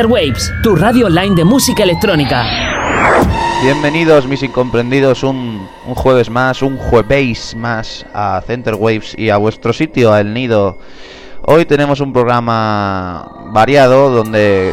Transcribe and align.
Waves, 0.00 0.50
tu 0.62 0.74
radio 0.74 1.06
online 1.06 1.34
de 1.36 1.44
música 1.44 1.82
electrónica. 1.82 2.42
Bienvenidos 3.62 4.26
mis 4.26 4.42
incomprendidos 4.42 5.22
un, 5.22 5.68
jueves 5.94 6.30
más, 6.30 6.62
un 6.62 6.78
jueves 6.78 7.54
más 7.54 8.06
a 8.14 8.42
Center 8.46 8.74
Waves 8.74 9.14
y 9.18 9.28
a 9.28 9.36
vuestro 9.36 9.74
sitio, 9.74 10.10
a 10.10 10.20
El 10.20 10.32
Nido. 10.32 10.78
Hoy 11.42 11.66
tenemos 11.66 12.00
un 12.00 12.14
programa 12.14 13.50
variado 13.52 14.10
donde 14.10 14.72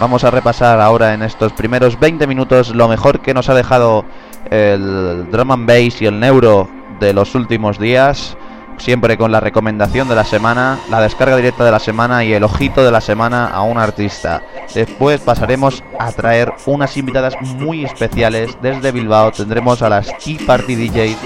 vamos 0.00 0.24
a 0.24 0.30
repasar 0.30 0.80
ahora 0.80 1.12
en 1.12 1.22
estos 1.22 1.52
primeros 1.52 2.00
20 2.00 2.26
minutos 2.26 2.74
lo 2.74 2.88
mejor 2.88 3.20
que 3.20 3.34
nos 3.34 3.50
ha 3.50 3.54
dejado 3.54 4.06
el 4.50 5.30
drum 5.30 5.52
and 5.52 5.66
bass 5.66 6.00
y 6.00 6.06
el 6.06 6.18
neuro 6.18 6.70
de 7.00 7.12
los 7.12 7.34
últimos 7.34 7.78
días 7.78 8.34
siempre 8.78 9.18
con 9.18 9.32
la 9.32 9.40
recomendación 9.40 10.08
de 10.08 10.14
la 10.14 10.24
semana, 10.24 10.78
la 10.90 11.00
descarga 11.00 11.36
directa 11.36 11.64
de 11.64 11.70
la 11.70 11.78
semana 11.78 12.24
y 12.24 12.32
el 12.32 12.44
ojito 12.44 12.84
de 12.84 12.90
la 12.90 13.00
semana 13.00 13.46
a 13.46 13.62
un 13.62 13.78
artista. 13.78 14.42
Después 14.74 15.20
pasaremos 15.20 15.82
a 15.98 16.12
traer 16.12 16.52
unas 16.66 16.96
invitadas 16.96 17.34
muy 17.40 17.84
especiales 17.84 18.56
desde 18.62 18.92
Bilbao. 18.92 19.32
Tendremos 19.32 19.82
a 19.82 19.88
las 19.88 20.06
Tea 20.18 20.38
Party 20.46 20.74
DJs 20.74 21.16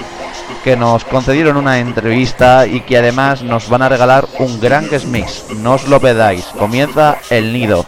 que 0.63 0.77
nos 0.77 1.03
concedieron 1.03 1.57
una 1.57 1.79
entrevista 1.79 2.65
y 2.65 2.81
que 2.81 2.97
además 2.97 3.43
nos 3.43 3.69
van 3.69 3.81
a 3.81 3.89
regalar 3.89 4.27
un 4.39 4.59
gran 4.59 4.89
guest 4.89 5.05
mix. 5.05 5.45
No 5.57 5.73
os 5.73 5.87
lo 5.87 5.99
pedáis. 5.99 6.45
Comienza 6.57 7.17
el 7.29 7.51
nido. 7.51 7.85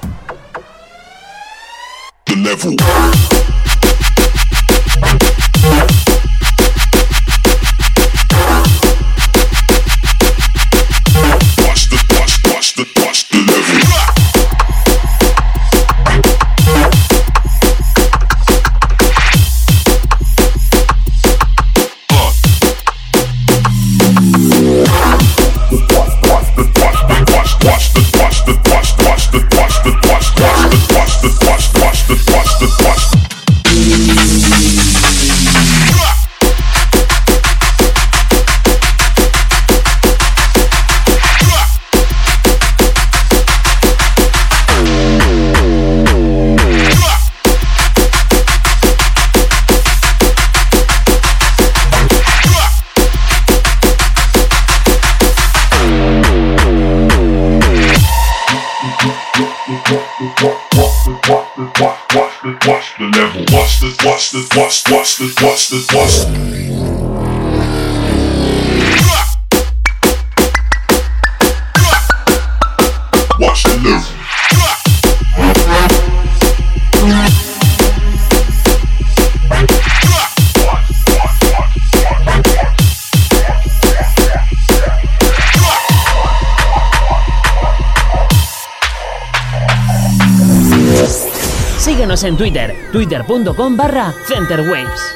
Síguenos 91.79 92.23
en 92.23 92.35
Twitter, 92.35 92.89
twitter.com 92.91 93.77
barra 93.77 94.13
centerwaves. 94.27 95.14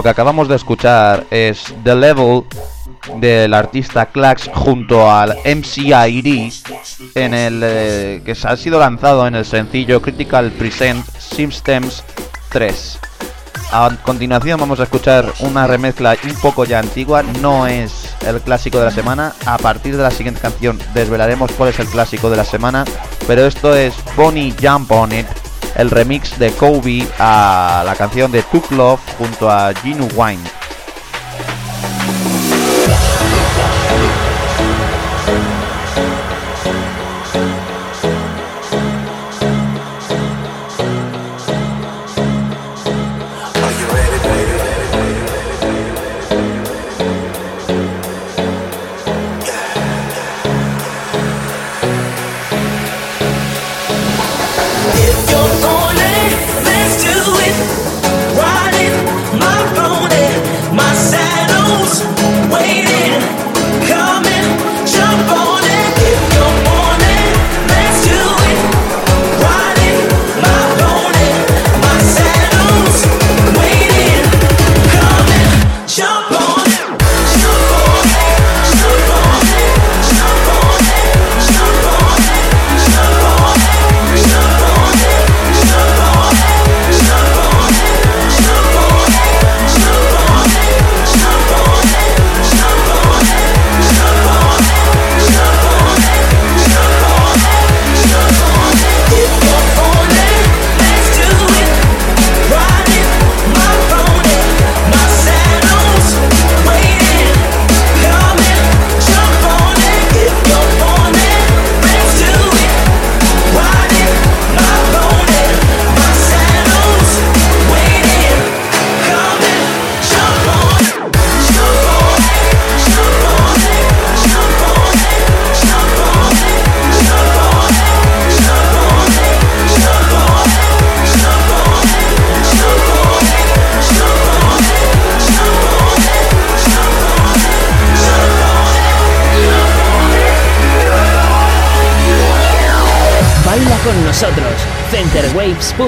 Lo 0.00 0.04
que 0.04 0.08
acabamos 0.08 0.48
de 0.48 0.56
escuchar 0.56 1.26
es 1.30 1.74
The 1.84 1.94
Level 1.94 2.44
del 3.16 3.52
artista 3.52 4.06
Clax 4.06 4.48
junto 4.54 5.10
al 5.10 5.36
MCID 5.44 6.50
en 7.16 7.34
el 7.34 7.60
eh, 7.62 8.22
que 8.24 8.34
ha 8.42 8.56
sido 8.56 8.80
lanzado 8.80 9.26
en 9.26 9.34
el 9.34 9.44
sencillo 9.44 10.00
Critical 10.00 10.52
Present 10.52 11.04
Systems 11.18 12.02
3. 12.48 12.98
A 13.72 13.90
continuación 14.02 14.58
vamos 14.58 14.80
a 14.80 14.84
escuchar 14.84 15.30
una 15.40 15.66
remezcla 15.66 16.16
un 16.24 16.34
poco 16.36 16.64
ya 16.64 16.78
antigua, 16.78 17.22
no 17.22 17.66
es 17.66 18.16
el 18.26 18.40
clásico 18.40 18.78
de 18.78 18.86
la 18.86 18.92
semana. 18.92 19.34
A 19.44 19.58
partir 19.58 19.98
de 19.98 20.02
la 20.02 20.10
siguiente 20.10 20.40
canción 20.40 20.78
desvelaremos 20.94 21.52
cuál 21.52 21.68
es 21.68 21.78
el 21.78 21.88
clásico 21.88 22.30
de 22.30 22.38
la 22.38 22.46
semana, 22.46 22.86
pero 23.26 23.44
esto 23.44 23.76
es 23.76 23.92
Bonnie 24.16 24.54
Jump 24.62 24.90
On 24.92 25.12
It 25.12 25.26
el 25.76 25.90
remix 25.90 26.38
de 26.38 26.50
Kobe 26.52 27.06
a 27.18 27.82
la 27.84 27.94
canción 27.94 28.30
de 28.32 28.42
Took 28.42 28.70
Love 28.72 29.00
junto 29.18 29.50
a 29.50 29.72
Ginu 29.74 30.08
Wine. 30.14 30.59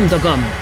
centerwaves.com 0.03 0.62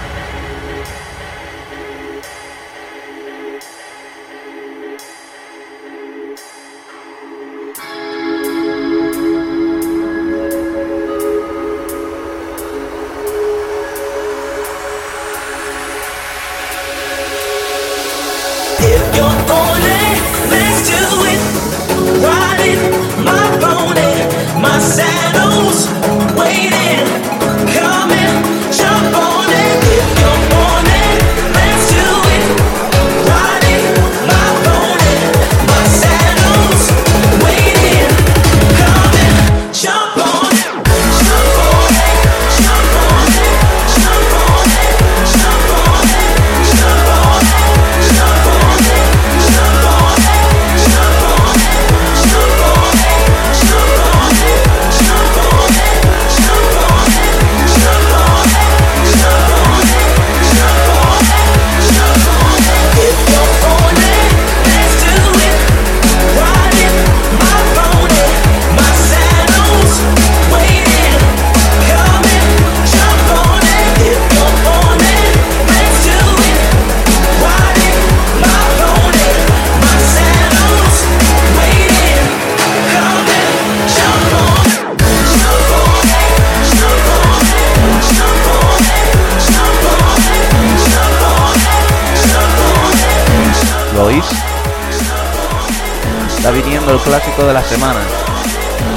de 97.45 97.53
la 97.53 97.63
semana. 97.63 97.99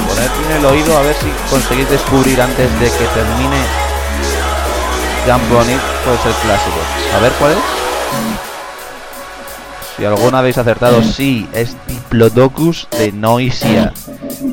Poned 0.07 0.29
bien 0.39 0.59
el 0.59 0.65
oído 0.65 0.97
a 0.97 1.01
ver 1.01 1.15
si 1.15 1.27
conseguís 1.49 1.89
descubrir 1.89 2.41
antes 2.41 2.71
de 2.79 2.85
que 2.85 3.05
termine 3.13 3.57
Jump 5.25 5.51
On 5.53 5.69
It 5.69 5.79
pues 6.05 6.25
el 6.25 6.33
clásico. 6.41 6.77
A 7.15 7.19
ver 7.19 7.31
cuál 7.39 7.51
es. 7.53 7.57
Si 9.97 10.05
alguna 10.05 10.39
habéis 10.39 10.57
acertado, 10.57 11.01
sí, 11.01 11.47
es 11.53 11.75
Diplodocus 11.87 12.87
de 12.97 13.11
Noisia. 13.11 13.93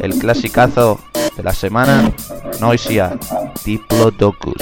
El 0.00 0.18
clasicazo 0.18 1.00
de 1.36 1.42
la 1.42 1.52
semana, 1.52 2.12
Noisia, 2.60 3.18
Diplodocus. 3.64 4.54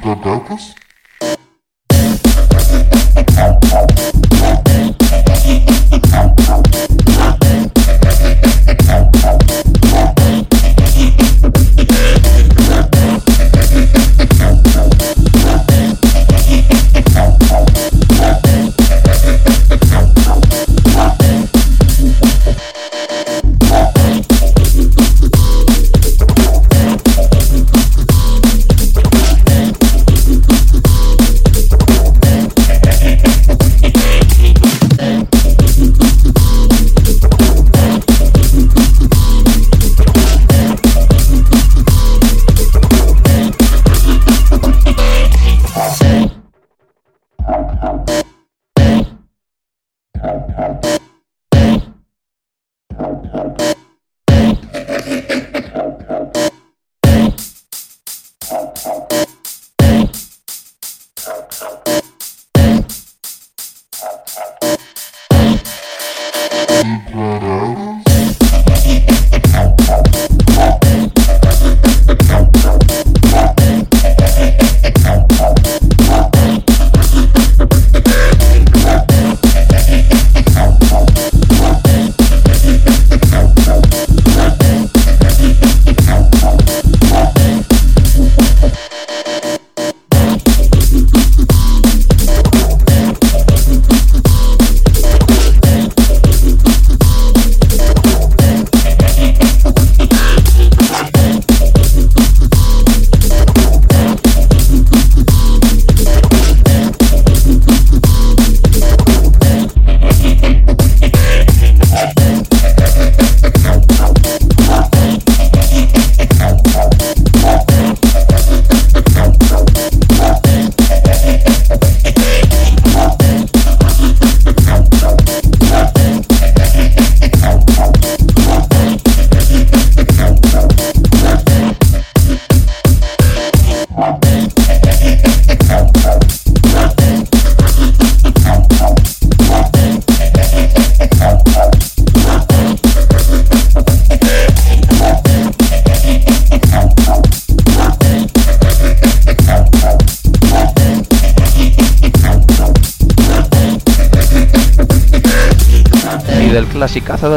Diplodocus? 0.00 0.74
clasicazo 2.48 4.09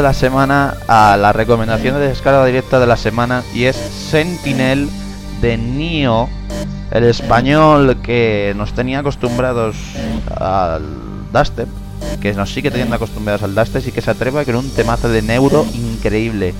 la 0.04 0.12
semana 0.12 0.74
a 0.86 1.16
la 1.16 1.32
recomendación 1.32 1.94
de 1.94 2.08
descarga 2.08 2.44
directa 2.44 2.78
de 2.78 2.86
la 2.86 2.98
semana 2.98 3.42
y 3.54 3.64
es 3.64 3.74
Sentinel 3.74 4.90
de 5.40 5.56
Nio, 5.56 6.28
el 6.90 7.04
español 7.04 7.96
que 8.02 8.52
nos 8.54 8.74
tenía 8.74 8.98
acostumbrados 8.98 9.76
al 10.36 10.82
dubstep, 11.32 11.68
que 12.20 12.34
nos 12.34 12.52
sigue 12.52 12.70
teniendo 12.70 12.96
acostumbrados 12.96 13.44
al 13.44 13.54
Dastes 13.54 13.86
y 13.86 13.92
que 13.92 14.02
se 14.02 14.10
atreva 14.10 14.44
con 14.44 14.56
un 14.56 14.68
temazo 14.74 15.08
de 15.08 15.22
neuro 15.22 15.64
increíble. 15.72 16.52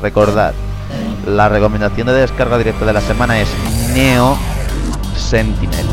Recordad, 0.00 0.54
la 1.26 1.50
recomendación 1.50 2.06
de 2.06 2.14
descarga 2.14 2.56
directa 2.56 2.86
de 2.86 2.92
la 2.94 3.02
semana 3.02 3.38
es 3.38 3.48
Neo 3.92 4.38
Sentinel. 5.14 5.91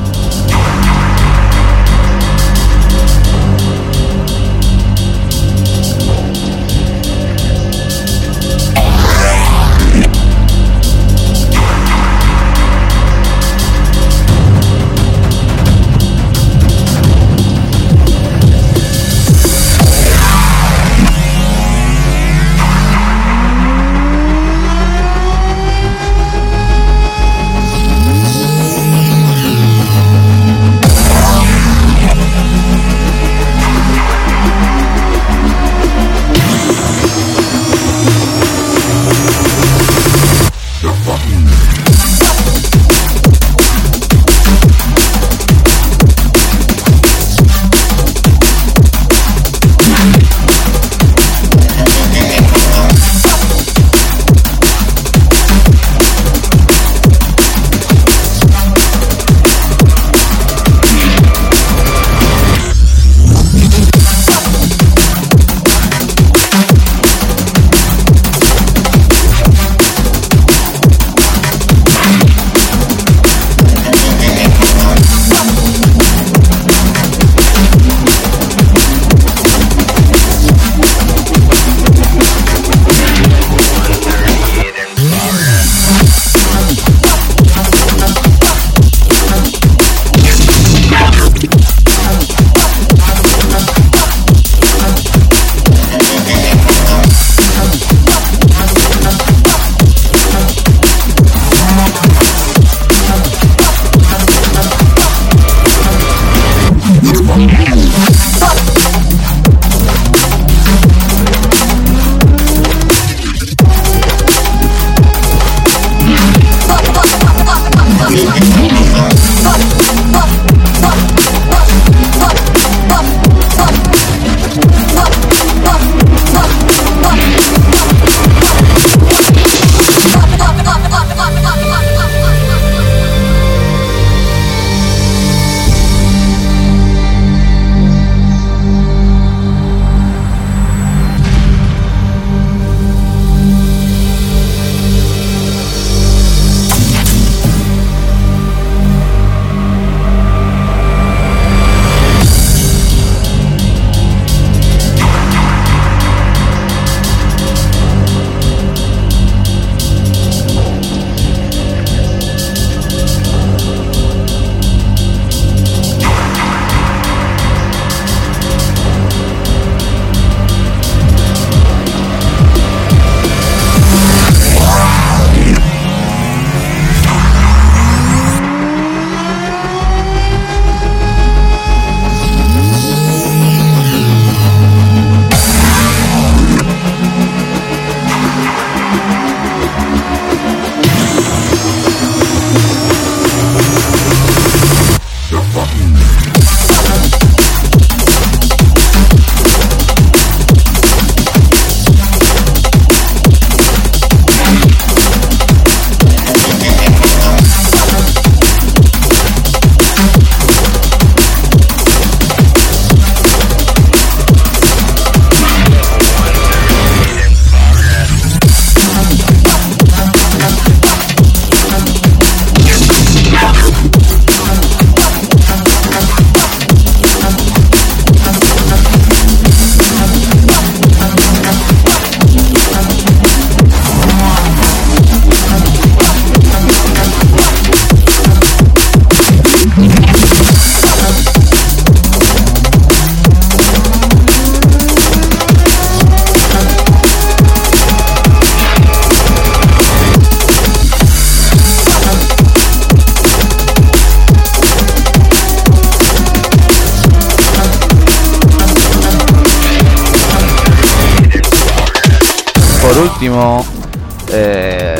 Eh, 263.21 264.95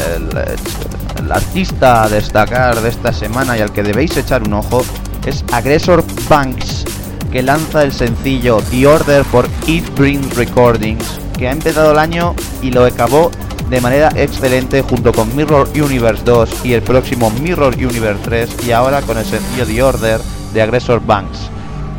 el, 1.20 1.32
artista 1.32 2.04
a 2.04 2.10
destacar 2.10 2.82
de 2.82 2.90
esta 2.90 3.14
semana 3.14 3.58
y 3.58 3.62
al 3.62 3.72
que 3.72 3.82
debéis 3.82 4.18
echar 4.18 4.44
un 4.44 4.56
ojo 4.56 4.84
es 5.26 5.46
Aggressor 5.54 6.04
Banks, 6.28 6.84
que 7.32 7.42
lanza 7.42 7.84
el 7.84 7.94
sencillo 7.94 8.58
The 8.72 8.88
Order 8.88 9.24
por 9.24 9.48
Eat 9.68 9.86
Bring 9.96 10.30
Recordings, 10.32 11.22
que 11.38 11.48
ha 11.48 11.52
empezado 11.52 11.94
el 11.94 12.00
año 12.00 12.36
y 12.62 12.72
lo 12.72 12.84
acabó 12.84 13.32
de 13.70 13.80
manera 13.80 14.10
excelente 14.16 14.82
junto 14.82 15.14
con 15.14 15.34
Mirror 15.34 15.70
Universe 15.76 16.24
2 16.26 16.66
y 16.66 16.74
el 16.74 16.82
próximo 16.82 17.32
Mirror 17.42 17.76
Universe 17.76 18.20
3 18.24 18.68
y 18.68 18.72
ahora 18.72 19.02
con 19.02 19.18
el 19.18 19.26
sencillo 19.26 19.66
The 19.66 19.82
Order 19.82 20.20
de 20.54 20.62
Aggressor 20.62 21.02
Banks. 21.06 21.50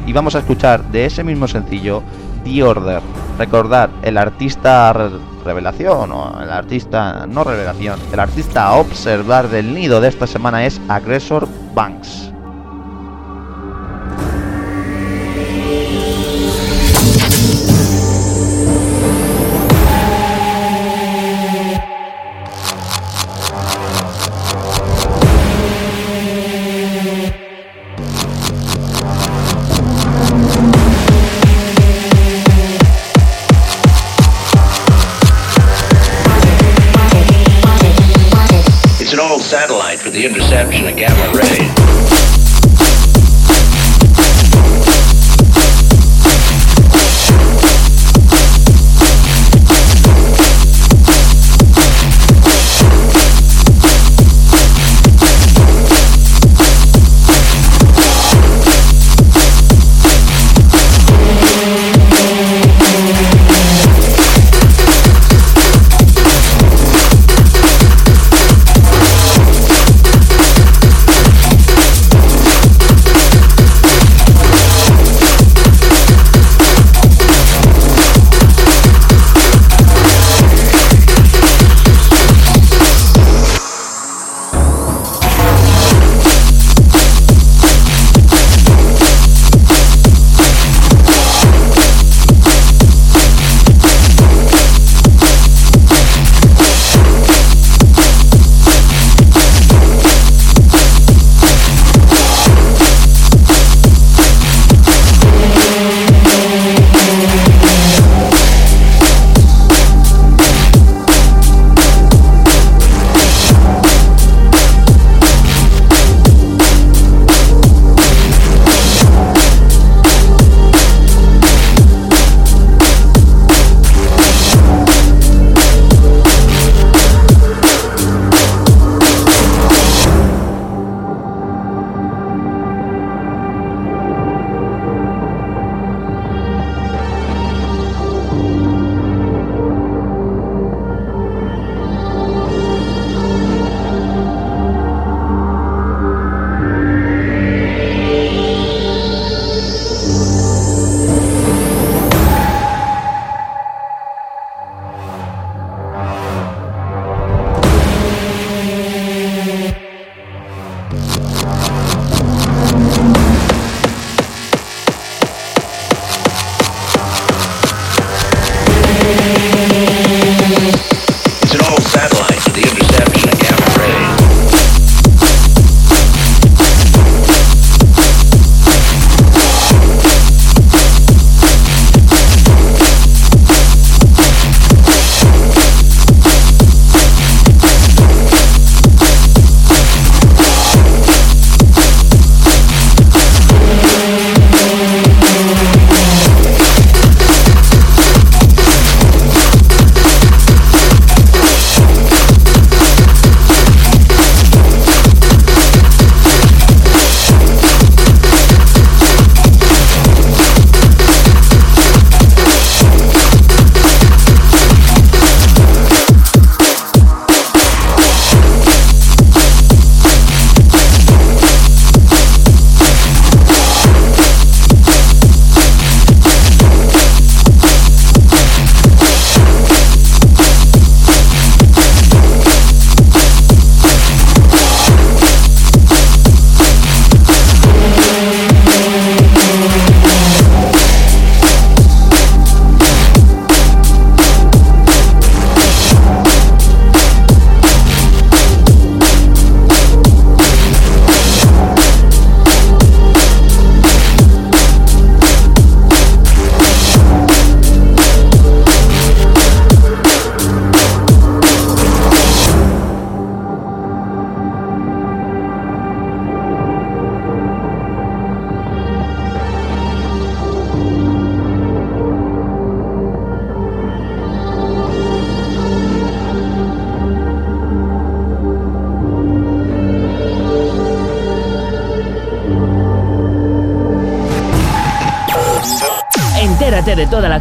Y 0.07 0.13
vamos 0.13 0.35
a 0.35 0.41
escuchar 0.41 0.85
de 0.91 1.07
ese 1.07 1.25
mismo 1.25 1.49
sencillo 1.49 2.03
The 2.45 2.63
Order. 2.63 3.03
Recordar, 3.39 3.91
el 4.03 4.19
artista 4.19 4.93
revelación 5.45 6.13
o 6.13 6.43
el 6.43 6.51
artista 6.51 7.27
no 7.27 7.45
revelación, 7.45 7.99
el 8.13 8.21
artista 8.21 8.67
a 8.67 8.75
observar 8.75 9.49
del 9.49 9.75
nido 9.75 10.01
de 10.01 10.09
esta 10.09 10.27
semana 10.27 10.67
es 10.67 10.81
Aggressor 10.89 11.49
Banks. 11.75 12.30
The 40.21 40.27
interception 40.27 40.87
of 40.87 40.97
gamma 40.97 41.33
rays. 41.33 42.00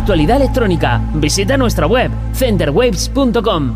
Actualidad 0.09 0.37
electrónica, 0.37 0.99
visita 1.13 1.55
nuestra 1.55 1.85
web 1.85 2.09
centerwaves.com. 2.33 3.75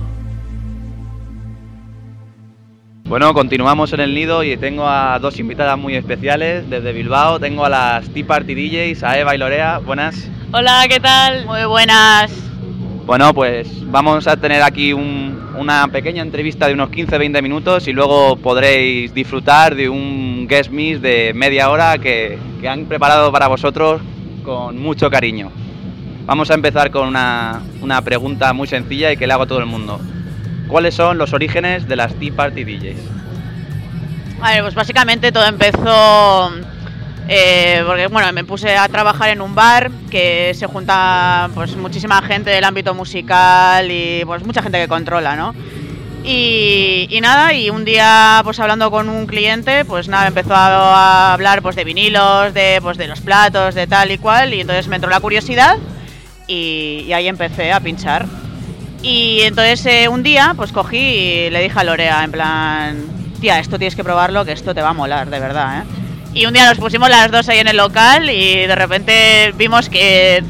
Bueno, 3.06 3.36
continuamos 3.36 3.94
en 3.94 4.00
el 4.00 4.16
nido 4.16 4.44
y 4.44 4.58
tengo 4.58 4.88
a 4.88 5.20
dos 5.20 5.38
invitadas 5.40 5.78
muy 5.78 5.94
especiales 5.96 6.68
desde 6.72 6.92
Bilbao. 6.92 7.40
Tengo 7.40 7.66
a 7.66 7.70
las 7.70 8.10
Tea 8.10 8.26
Party 8.26 8.56
DJs, 8.56 9.04
a 9.04 9.20
Eva 9.20 9.36
y 9.36 9.38
Lorea. 9.38 9.78
Buenas. 9.78 10.28
Hola, 10.52 10.84
¿qué 10.90 11.00
tal? 11.00 11.46
Muy 11.46 11.66
buenas. 11.66 12.32
Bueno, 13.06 13.32
pues 13.36 13.68
vamos 13.92 14.26
a 14.26 14.36
tener 14.36 14.64
aquí 14.64 14.92
un- 14.92 15.40
una 15.60 15.88
pequeña 15.90 16.24
entrevista 16.24 16.66
de 16.68 16.74
unos 16.74 16.90
15-20 16.90 17.44
minutos 17.44 17.88
y 17.88 17.94
luego 17.94 18.38
podréis 18.38 19.14
disfrutar 19.14 19.76
de 19.76 19.88
un 19.88 20.48
guest 20.50 20.72
miss 20.72 21.00
de 21.00 21.32
media 21.36 21.70
hora 21.70 22.00
que, 22.00 22.40
que 22.60 22.68
han 22.68 22.86
preparado 22.86 23.32
para 23.32 23.48
vosotros 23.48 24.02
con 24.44 24.82
mucho 24.82 25.12
cariño. 25.12 25.52
Vamos 26.26 26.50
a 26.52 26.54
empezar 26.54 26.90
con 26.90 27.08
una, 27.08 27.62
una 27.82 28.02
pregunta 28.02 28.54
muy 28.54 28.68
sencilla 28.68 29.12
y 29.12 29.18
que 29.18 29.28
le 29.28 29.34
hago 29.34 29.44
a 29.44 29.48
todo 29.48 29.60
el 29.60 29.66
mundo. 29.66 30.00
¿Cuáles 30.68 30.96
son 30.96 31.18
los 31.18 31.34
orígenes 31.34 31.88
de 31.88 31.98
las 31.98 32.14
Tea 32.16 32.32
Party 32.34 32.64
DJs? 32.64 33.00
A 34.42 34.62
pues 34.62 34.74
básicamente 34.74 35.32
todo 35.32 35.46
empezó 35.46 36.52
eh, 37.28 37.84
porque 37.86 38.08
bueno, 38.08 38.32
me 38.34 38.44
puse 38.44 38.76
a 38.76 38.88
trabajar 38.88 39.30
en 39.30 39.42
un 39.42 39.54
bar 39.54 39.92
que 40.10 40.54
se 40.56 40.66
junta 40.66 41.50
pues 41.54 41.76
muchísima 41.76 42.22
gente 42.22 42.50
del 42.50 42.64
ámbito 42.64 42.94
musical 42.94 43.90
y 43.92 44.24
pues 44.26 44.46
mucha 44.46 44.62
gente 44.62 44.80
que 44.80 44.88
controla, 44.88 45.36
¿no? 45.36 45.54
Y, 46.26 47.08
y 47.10 47.20
nada, 47.20 47.54
y 47.54 47.70
un 47.70 47.84
día 47.84 48.40
pues 48.46 48.60
hablando 48.62 48.90
con 48.92 49.10
un 49.10 49.28
cliente, 49.28 49.84
pues 49.84 50.08
nada, 50.08 50.28
empezó 50.28 50.56
a, 50.56 50.68
a 50.68 51.34
hablar 51.34 51.62
pues 51.62 51.76
de 51.76 51.84
vinilos, 51.84 52.54
de 52.54 52.80
pues 52.82 52.98
de 52.98 53.08
los 53.08 53.20
platos, 53.20 53.76
de 53.76 53.88
tal 53.88 54.12
y 54.12 54.18
cual, 54.18 54.54
y 54.54 54.62
entonces 54.62 54.88
me 54.88 54.96
entró 54.96 55.10
la 55.10 55.20
curiosidad 55.20 55.78
y, 56.48 57.12
ahí 57.14 57.28
empecé 57.28 57.72
a 57.72 57.80
pinchar. 57.80 58.26
Y 59.02 59.42
entonces 59.42 59.86
eh, 59.86 60.08
un 60.08 60.24
día 60.24 60.54
pues 60.56 60.72
cogí 60.72 60.98
y 60.98 61.50
le 61.50 61.62
dije 61.62 61.78
a 61.78 61.84
Lorea 61.84 62.24
en 62.24 62.32
plan, 62.32 63.04
tía, 63.42 63.60
esto 63.60 63.78
tienes 63.78 63.96
que 63.96 64.04
probarlo, 64.04 64.46
que 64.46 64.54
esto 64.54 64.74
te 64.74 64.82
va 64.82 64.90
a 64.90 64.94
molar, 64.94 65.30
de 65.30 65.40
verdad, 65.40 65.80
¿eh? 65.80 65.84
Y 66.34 66.46
un 66.48 66.54
día 66.54 66.68
nos 66.68 66.80
pusimos 66.80 67.10
las 67.10 67.30
dos 67.30 67.48
ahí 67.50 67.60
en 67.60 67.68
el 67.68 67.78
local 67.78 68.30
y 68.30 68.66
de 68.66 68.76
repente 68.76 69.54
vimos 69.56 69.88
que, 69.88 70.44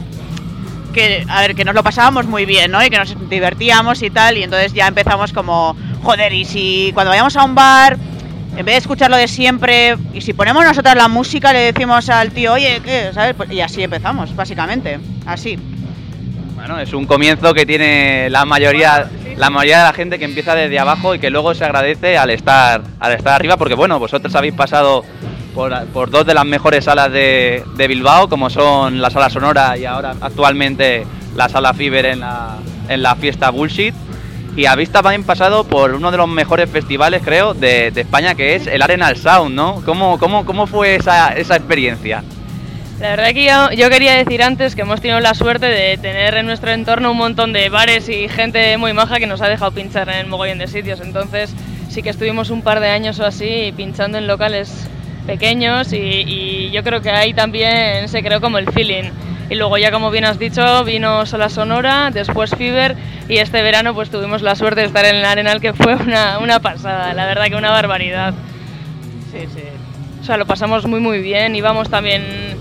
que, 0.94 1.26
a 1.28 1.42
ver, 1.42 1.56
que 1.56 1.66
nos 1.66 1.76
lo 1.76 1.84
pasábamos 1.84 2.26
muy 2.26 2.46
bien, 2.46 2.72
¿no? 2.72 2.82
Y 2.84 2.90
que 2.90 2.98
nos 2.98 3.30
divertíamos 3.30 4.02
y 4.02 4.10
tal, 4.10 4.38
y 4.38 4.44
entonces 4.44 4.72
ya 4.72 4.88
empezamos 4.88 5.34
como, 5.34 5.76
joder, 6.02 6.32
y 6.32 6.46
si 6.46 6.92
cuando 6.94 7.10
vayamos 7.10 7.36
a 7.36 7.44
un 7.44 7.54
bar, 7.54 7.98
en 8.56 8.66
vez 8.66 8.76
de 8.76 8.78
escuchar 8.78 9.10
lo 9.10 9.18
de 9.18 9.28
siempre, 9.28 9.98
y 10.14 10.22
si 10.22 10.32
ponemos 10.34 10.64
nosotros 10.64 10.96
la 10.96 11.08
música, 11.10 11.52
le 11.52 11.74
decimos 11.74 12.08
al 12.10 12.32
tío, 12.32 12.54
oye, 12.54 12.80
¿qué? 12.84 13.12
Pues- 13.36 13.52
Y 13.52 13.60
así 13.60 13.84
empezamos, 13.84 14.34
básicamente, 14.36 15.00
así. 15.26 15.58
Es 16.82 16.94
un 16.94 17.06
comienzo 17.06 17.54
que 17.54 17.66
tiene 17.66 18.30
la 18.30 18.46
mayoría, 18.46 19.10
la 19.36 19.50
mayoría 19.50 19.80
de 19.80 19.84
la 19.84 19.92
gente 19.92 20.18
que 20.18 20.24
empieza 20.24 20.56
desde 20.56 20.80
abajo 20.80 21.14
y 21.14 21.20
que 21.20 21.30
luego 21.30 21.54
se 21.54 21.66
agradece 21.66 22.18
al 22.18 22.30
estar, 22.30 22.82
al 23.02 23.12
estar 23.12 23.34
arriba, 23.34 23.58
porque 23.58 23.74
bueno, 23.74 24.00
vosotros 24.00 24.34
habéis 24.34 24.54
pasado 24.54 25.04
por, 25.54 26.10
dos 26.10 26.26
de 26.26 26.34
las 26.34 26.46
mejores 26.46 26.86
salas 26.86 27.12
de, 27.12 27.66
Bilbao, 27.76 28.30
como 28.30 28.50
son 28.50 29.02
la 29.02 29.10
sala 29.10 29.30
Sonora 29.30 29.78
y 29.78 29.84
ahora 29.84 30.16
actualmente 30.22 31.06
la 31.36 31.50
sala 31.50 31.74
Fiber 31.74 32.06
en 32.06 32.22
la, 32.22 32.56
en 32.88 33.04
la 33.04 33.16
fiesta 33.18 33.50
Bullshit. 33.50 33.94
Y 34.56 34.66
habéis 34.66 34.90
también 34.90 35.26
pasado 35.26 35.66
por 35.66 35.94
uno 35.94 36.12
de 36.12 36.18
los 36.18 36.30
mejores 36.30 36.70
festivales, 36.70 37.24
creo, 37.26 37.54
de, 37.54 37.92
de 37.92 38.02
España, 38.02 38.36
que 38.36 38.56
es 38.56 38.68
el 38.68 38.82
Arenal 38.82 39.18
Sound, 39.18 39.54
¿no? 39.54 39.82
¿Cómo, 39.84 40.18
cómo, 40.18 40.46
cómo 40.46 40.66
fue 40.66 40.96
esa, 40.96 41.36
esa 41.36 41.58
experiencia? 41.58 42.24
La 43.00 43.10
verdad 43.10 43.34
que 43.34 43.46
yo, 43.46 43.72
yo 43.72 43.90
quería 43.90 44.14
decir 44.16 44.42
antes 44.44 44.76
que 44.76 44.82
hemos 44.82 45.02
tenido 45.02 45.20
la 45.20 45.34
suerte 45.34 45.66
de 45.66 45.98
tener 45.98 46.36
en 46.36 46.46
nuestro 46.46 46.72
entorno 46.72 47.12
un 47.12 47.18
montón 47.18 47.52
de 47.52 47.70
bares 47.70 48.08
y 48.08 48.30
gente 48.30 48.78
muy 48.78 48.94
maja 48.94 49.20
que 49.20 49.28
nos 49.28 49.42
ha 49.42 49.50
dejado 49.50 49.72
pinchar 49.72 50.10
en 50.10 50.30
mogollón 50.30 50.60
de 50.60 50.68
sitios. 50.68 51.02
Entonces 51.02 51.54
sí 51.90 52.02
que 52.02 52.10
estuvimos 52.10 52.50
un 52.50 52.62
par 52.62 52.80
de 52.80 52.90
años 52.90 53.20
o 53.20 53.26
así 53.26 53.74
pinchando 53.76 54.18
en 54.18 54.28
locales 54.28 54.88
pequeños 55.26 55.92
y, 55.92 55.98
y 55.98 56.72
yo 56.72 56.84
creo 56.84 57.02
que 57.02 57.10
ahí 57.10 57.34
también 57.34 58.08
se 58.08 58.24
creó 58.24 58.40
como 58.40 58.58
el 58.58 58.72
feeling. 58.72 59.12
Y 59.50 59.56
luego 59.56 59.78
ya 59.78 59.92
como 59.92 60.10
bien 60.10 60.26
has 60.26 60.40
dicho, 60.40 60.84
vino 60.84 61.26
Sola 61.26 61.50
Sonora, 61.50 62.10
después 62.12 62.56
Fiber 62.56 62.96
y 63.28 63.38
este 63.38 63.62
verano 63.62 63.94
pues 63.94 64.10
tuvimos 64.10 64.42
la 64.42 64.56
suerte 64.56 64.82
de 64.82 64.88
estar 64.88 65.06
en 65.06 65.16
el 65.16 65.26
Arenal 65.26 65.60
que 65.60 65.74
fue 65.74 65.96
una, 65.96 66.40
una 66.40 66.60
pasada, 66.60 67.14
la 67.14 67.26
verdad 67.26 67.48
que 67.48 67.56
una 67.56 67.70
barbaridad. 67.70 68.34
Sí, 69.32 69.40
sí. 69.54 69.64
O 70.22 70.26
sea, 70.26 70.38
lo 70.38 70.46
pasamos 70.46 70.88
muy 70.88 71.02
muy 71.02 71.20
bien, 71.20 71.56
íbamos 71.56 71.90
también, 71.90 72.53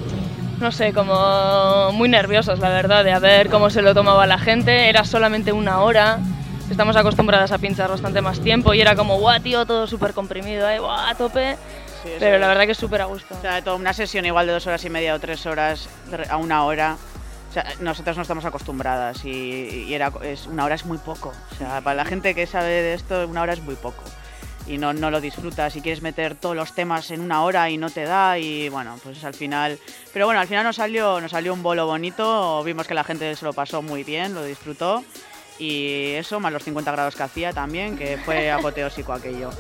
no 0.63 0.71
sé, 0.71 0.93
como 0.93 1.91
muy 1.93 2.09
nerviosos, 2.09 2.61
la 2.61 2.69
verdad, 2.71 3.05
de 3.05 3.13
a 3.13 3.19
ver 3.19 3.51
cómo 3.51 3.69
se 3.69 3.83
lo 3.83 3.95
tomaba 3.95 4.27
la 4.27 4.39
gente. 4.39 4.89
Era 4.89 5.05
solamente 5.05 5.53
una 5.53 5.81
hora, 5.81 6.21
estamos 6.71 6.95
acostumbradas 6.95 7.51
a 7.51 7.59
pinchar 7.59 7.91
bastante 7.91 8.23
más 8.23 8.41
tiempo 8.41 8.73
y 8.73 8.81
era 8.81 8.95
como, 8.95 9.19
guau, 9.19 9.41
tío, 9.41 9.67
todo 9.67 9.89
súper 9.89 10.15
comprimido, 10.15 10.71
eh, 10.71 10.79
guau, 10.79 10.97
a 10.97 11.15
tope. 11.17 11.57
Sí, 12.05 12.11
Pero 12.19 12.37
sí. 12.37 12.41
la 12.41 12.47
verdad 12.47 12.65
que 12.65 12.73
es 12.73 12.79
súper 12.79 13.03
a 13.03 13.07
gusto. 13.07 13.35
O 13.37 13.41
sea, 13.41 13.63
toda 13.63 13.77
una 13.77 13.93
sesión 13.93 14.25
igual 14.25 14.47
de 14.47 14.53
dos 14.53 14.67
horas 14.67 14.85
y 14.85 14.91
media 14.91 15.15
o 15.15 15.19
tres 15.19 15.45
horas 15.47 15.89
a 16.31 16.37
una 16.37 16.65
hora. 16.65 16.97
O 17.51 17.53
sea, 17.53 17.67
nosotras 17.81 18.17
no 18.17 18.23
estamos 18.23 18.45
acostumbradas 18.45 19.25
y, 19.25 19.85
y 19.89 19.95
era, 19.95 20.13
es, 20.23 20.47
una 20.47 20.65
hora 20.65 20.77
es 20.77 20.87
muy 20.87 20.99
poco. 20.99 21.33
O 21.51 21.55
sea, 21.57 21.81
para 21.81 21.97
la 21.97 22.05
gente 22.05 22.35
que 22.37 22.47
sabe 22.47 22.69
de 22.69 22.95
esto, 22.95 23.27
una 23.29 23.43
hora 23.43 23.53
es 23.53 23.61
muy 23.61 23.75
poco. 23.75 24.05
Y 24.67 24.79
no, 24.79 24.93
no 24.93 25.11
lo 25.11 25.21
disfrutas. 25.21 25.73
Si 25.73 25.81
quieres 25.81 26.03
meter 26.03 26.35
todos 26.37 26.55
los 26.55 26.75
temas 26.75 27.11
en 27.11 27.21
una 27.21 27.43
hora 27.43 27.69
y 27.69 27.77
no 27.77 27.91
te 27.91 28.05
da, 28.05 28.39
y 28.39 28.69
bueno, 28.69 28.99
pues 29.03 29.23
al 29.25 29.35
final. 29.35 29.79
Pero 30.13 30.27
bueno, 30.27 30.41
al 30.41 30.47
final 30.47 30.65
nos 30.65 30.77
salió, 30.77 31.21
nos 31.21 31.33
salió 31.33 31.53
un 31.53 31.63
bolo 31.63 31.87
bonito. 31.87 32.63
Vimos 32.63 32.87
que 32.87 32.95
la 32.95 33.05
gente 33.05 33.35
se 33.35 33.45
lo 33.45 33.53
pasó 33.53 33.83
muy 33.83 34.05
bien, 34.05 34.35
lo 34.35 34.45
disfrutó. 34.45 35.05
Y 35.59 36.13
eso, 36.13 36.41
más 36.41 36.53
los 36.53 36.65
50 36.65 36.91
grados 36.93 37.17
que 37.17 37.23
hacía 37.23 37.53
también, 37.53 37.97
que 37.97 38.17
fue 38.19 38.51
apoteósico 38.53 39.13
aquello. 39.13 39.51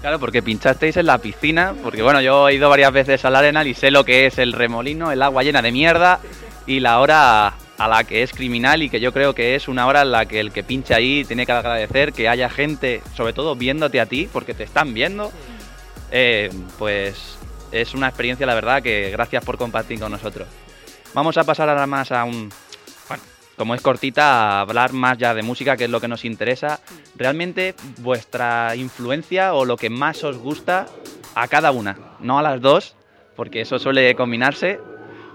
Claro, 0.00 0.18
porque 0.18 0.42
pinchasteis 0.42 0.96
en 0.96 1.06
la 1.06 1.18
piscina, 1.18 1.74
porque 1.82 2.02
bueno, 2.02 2.20
yo 2.20 2.48
he 2.48 2.54
ido 2.54 2.68
varias 2.68 2.92
veces 2.92 3.24
al 3.24 3.34
Arenal 3.34 3.66
y 3.66 3.74
sé 3.74 3.90
lo 3.90 4.04
que 4.04 4.26
es 4.26 4.38
el 4.38 4.52
remolino, 4.52 5.10
el 5.10 5.22
agua 5.22 5.42
llena 5.42 5.62
de 5.62 5.72
mierda 5.72 6.20
y 6.66 6.80
la 6.80 7.00
hora 7.00 7.54
a 7.78 7.88
la 7.88 8.04
que 8.04 8.22
es 8.22 8.32
criminal 8.32 8.82
y 8.82 8.88
que 8.88 9.00
yo 9.00 9.12
creo 9.12 9.34
que 9.34 9.54
es 9.54 9.68
una 9.68 9.86
hora 9.86 10.02
en 10.02 10.12
la 10.12 10.26
que 10.26 10.40
el 10.40 10.52
que 10.52 10.62
pincha 10.62 10.96
ahí 10.96 11.24
tiene 11.24 11.46
que 11.46 11.52
agradecer 11.52 12.12
que 12.12 12.28
haya 12.28 12.48
gente, 12.48 13.02
sobre 13.14 13.32
todo 13.32 13.54
viéndote 13.54 14.00
a 14.00 14.06
ti, 14.06 14.28
porque 14.32 14.54
te 14.54 14.64
están 14.64 14.94
viendo, 14.94 15.30
eh, 16.10 16.50
pues 16.78 17.36
es 17.72 17.94
una 17.94 18.08
experiencia, 18.08 18.46
la 18.46 18.54
verdad, 18.54 18.82
que 18.82 19.10
gracias 19.10 19.44
por 19.44 19.58
compartir 19.58 20.00
con 20.00 20.12
nosotros. 20.12 20.48
Vamos 21.14 21.36
a 21.36 21.44
pasar 21.44 21.68
ahora 21.68 21.86
más 21.86 22.12
a 22.12 22.24
un, 22.24 22.50
bueno, 23.08 23.22
como 23.56 23.74
es 23.74 23.80
cortita, 23.80 24.58
a 24.58 24.60
hablar 24.60 24.92
más 24.92 25.18
ya 25.18 25.34
de 25.34 25.42
música, 25.42 25.76
que 25.76 25.84
es 25.84 25.90
lo 25.90 26.00
que 26.00 26.08
nos 26.08 26.24
interesa. 26.24 26.80
Realmente 27.14 27.74
vuestra 27.98 28.74
influencia 28.76 29.54
o 29.54 29.64
lo 29.64 29.76
que 29.76 29.90
más 29.90 30.24
os 30.24 30.38
gusta 30.38 30.86
a 31.34 31.48
cada 31.48 31.70
una, 31.70 31.98
no 32.20 32.38
a 32.38 32.42
las 32.42 32.60
dos, 32.60 32.96
porque 33.34 33.60
eso 33.62 33.78
suele 33.78 34.14
combinarse. 34.14 34.78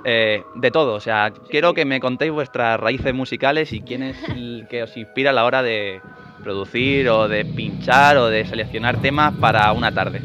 Eh, 0.03 0.43
de 0.55 0.71
todo, 0.71 0.93
o 0.93 0.99
sea, 0.99 1.31
quiero 1.49 1.73
que 1.73 1.85
me 1.85 1.99
contéis 1.99 2.31
vuestras 2.31 2.79
raíces 2.79 3.13
musicales 3.13 3.71
y 3.73 3.81
quién 3.81 4.03
es 4.03 4.17
el 4.29 4.67
que 4.69 4.83
os 4.83 4.95
inspira 4.97 5.29
a 5.29 5.33
la 5.33 5.45
hora 5.45 5.61
de 5.63 6.01
producir 6.43 7.07
o 7.09 7.27
de 7.27 7.45
pinchar 7.45 8.17
o 8.17 8.27
de 8.27 8.45
seleccionar 8.45 8.97
temas 8.97 9.33
para 9.35 9.71
una 9.71 9.91
tarde. 9.91 10.21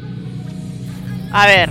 A 1.31 1.45
ver, 1.45 1.69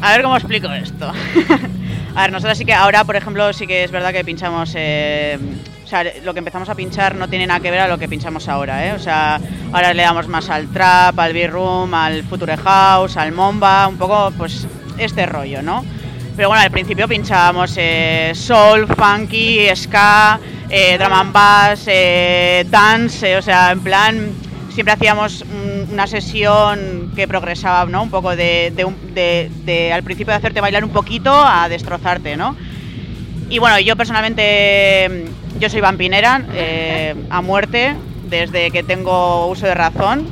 a 0.00 0.12
ver 0.12 0.22
cómo 0.22 0.36
explico 0.36 0.70
esto. 0.72 1.10
a 2.14 2.22
ver, 2.22 2.32
nosotros 2.32 2.58
sí 2.58 2.64
que 2.64 2.74
ahora, 2.74 3.04
por 3.04 3.16
ejemplo, 3.16 3.52
sí 3.52 3.66
que 3.66 3.84
es 3.84 3.90
verdad 3.90 4.12
que 4.12 4.24
pinchamos. 4.24 4.74
eh, 4.76 5.38
o 5.84 5.86
sea, 5.94 6.04
lo 6.24 6.32
que 6.32 6.38
empezamos 6.38 6.70
a 6.70 6.74
pinchar 6.74 7.16
no 7.16 7.28
tiene 7.28 7.46
nada 7.46 7.60
que 7.60 7.70
ver 7.70 7.80
a 7.80 7.88
lo 7.88 7.98
que 7.98 8.08
pinchamos 8.08 8.48
ahora, 8.48 8.86
¿eh? 8.86 8.92
O 8.92 8.98
sea, 8.98 9.38
ahora 9.72 9.92
le 9.92 10.02
damos 10.02 10.26
más 10.26 10.48
al 10.48 10.68
trap, 10.68 11.18
al 11.18 11.34
B-Room, 11.34 11.92
al 11.92 12.22
Future 12.22 12.56
House, 12.56 13.18
al 13.18 13.32
Momba, 13.32 13.88
un 13.88 13.98
poco, 13.98 14.32
pues, 14.38 14.66
este 14.96 15.26
rollo, 15.26 15.60
¿no? 15.60 15.84
Pero 16.34 16.48
bueno, 16.48 16.62
al 16.62 16.70
principio 16.70 17.06
pinchábamos 17.06 17.74
eh, 17.76 18.32
soul, 18.34 18.86
funky, 18.86 19.68
ska, 19.74 20.40
eh, 20.70 20.96
drum 20.98 21.12
and 21.12 21.32
bass, 21.32 21.84
eh, 21.86 22.64
dance, 22.70 23.30
eh, 23.30 23.36
o 23.36 23.42
sea, 23.42 23.72
en 23.72 23.80
plan, 23.80 24.30
siempre 24.70 24.94
hacíamos 24.94 25.44
una 25.90 26.06
sesión 26.06 27.12
que 27.14 27.28
progresaba, 27.28 27.84
¿no? 27.90 28.02
Un 28.02 28.10
poco 28.10 28.34
de, 28.34 28.72
de 28.74 29.92
al 29.92 30.02
principio 30.02 30.32
de 30.32 30.38
hacerte 30.38 30.62
bailar 30.62 30.84
un 30.84 30.90
poquito 30.90 31.32
a 31.34 31.68
destrozarte, 31.68 32.36
¿no? 32.36 32.56
Y 33.52 33.58
bueno, 33.58 33.78
yo 33.80 33.96
personalmente, 33.96 35.26
yo 35.58 35.68
soy 35.68 35.82
vampinera 35.82 36.42
eh, 36.54 37.14
a 37.28 37.42
muerte 37.42 37.94
desde 38.30 38.70
que 38.70 38.82
tengo 38.82 39.46
uso 39.48 39.66
de 39.66 39.74
razón 39.74 40.26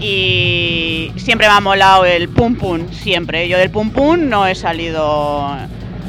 y 0.00 1.12
siempre 1.16 1.46
me 1.46 1.54
ha 1.54 1.60
molado 1.60 2.04
el 2.04 2.28
pum 2.28 2.56
pum, 2.56 2.90
siempre. 2.90 3.48
Yo 3.48 3.58
del 3.58 3.70
pum 3.70 3.90
pum 3.90 4.28
no 4.28 4.46
he 4.46 4.54
salido, 4.54 5.56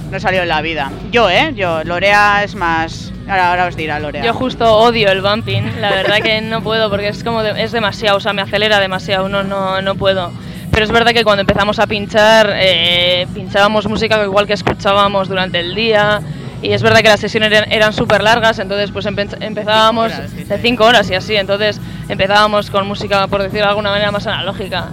no 0.09 0.17
he 0.17 0.19
salido 0.19 0.43
en 0.43 0.49
la 0.49 0.61
vida. 0.61 0.91
Yo, 1.11 1.29
¿eh? 1.29 1.53
Yo, 1.55 1.83
Lorea 1.83 2.43
es 2.43 2.55
más... 2.55 3.11
Ahora, 3.27 3.51
ahora 3.51 3.67
os 3.67 3.75
dirá 3.75 3.99
Lorea. 3.99 4.23
Yo 4.23 4.33
justo 4.33 4.77
odio 4.77 5.09
el 5.11 5.21
bumping, 5.21 5.79
la 5.79 5.91
verdad 5.91 6.19
que 6.21 6.41
no 6.41 6.61
puedo 6.61 6.89
porque 6.89 7.09
es 7.09 7.23
como 7.23 7.41
es 7.41 7.71
demasiado, 7.71 8.17
o 8.17 8.19
sea, 8.19 8.33
me 8.33 8.41
acelera 8.41 8.79
demasiado, 8.79 9.29
no, 9.29 9.43
no, 9.43 9.81
no 9.81 9.95
puedo. 9.95 10.31
Pero 10.71 10.85
es 10.85 10.91
verdad 10.91 11.11
que 11.11 11.23
cuando 11.23 11.41
empezamos 11.41 11.79
a 11.79 11.87
pinchar, 11.87 12.51
eh, 12.55 13.27
pinchábamos 13.33 13.87
música 13.87 14.23
igual 14.23 14.47
que 14.47 14.53
escuchábamos 14.53 15.27
durante 15.27 15.59
el 15.59 15.75
día 15.75 16.21
Y 16.61 16.73
es 16.73 16.83
verdad 16.83 16.99
que 17.01 17.07
las 17.09 17.19
sesiones 17.19 17.51
eran, 17.51 17.71
eran 17.71 17.91
súper 17.93 18.21
largas, 18.21 18.59
entonces 18.59 18.91
pues 18.91 19.05
empe- 19.07 19.35
empezábamos 19.39 20.13
horas, 20.13 20.29
sí, 20.29 20.43
de 20.43 20.55
sí. 20.57 20.61
cinco 20.61 20.85
horas 20.85 21.09
y 21.09 21.15
así, 21.15 21.35
entonces 21.35 21.81
empezábamos 22.07 22.69
con 22.69 22.87
música, 22.87 23.25
por 23.27 23.41
decirlo 23.41 23.65
de 23.65 23.69
alguna 23.69 23.89
manera, 23.89 24.11
más 24.11 24.27
analógica. 24.27 24.89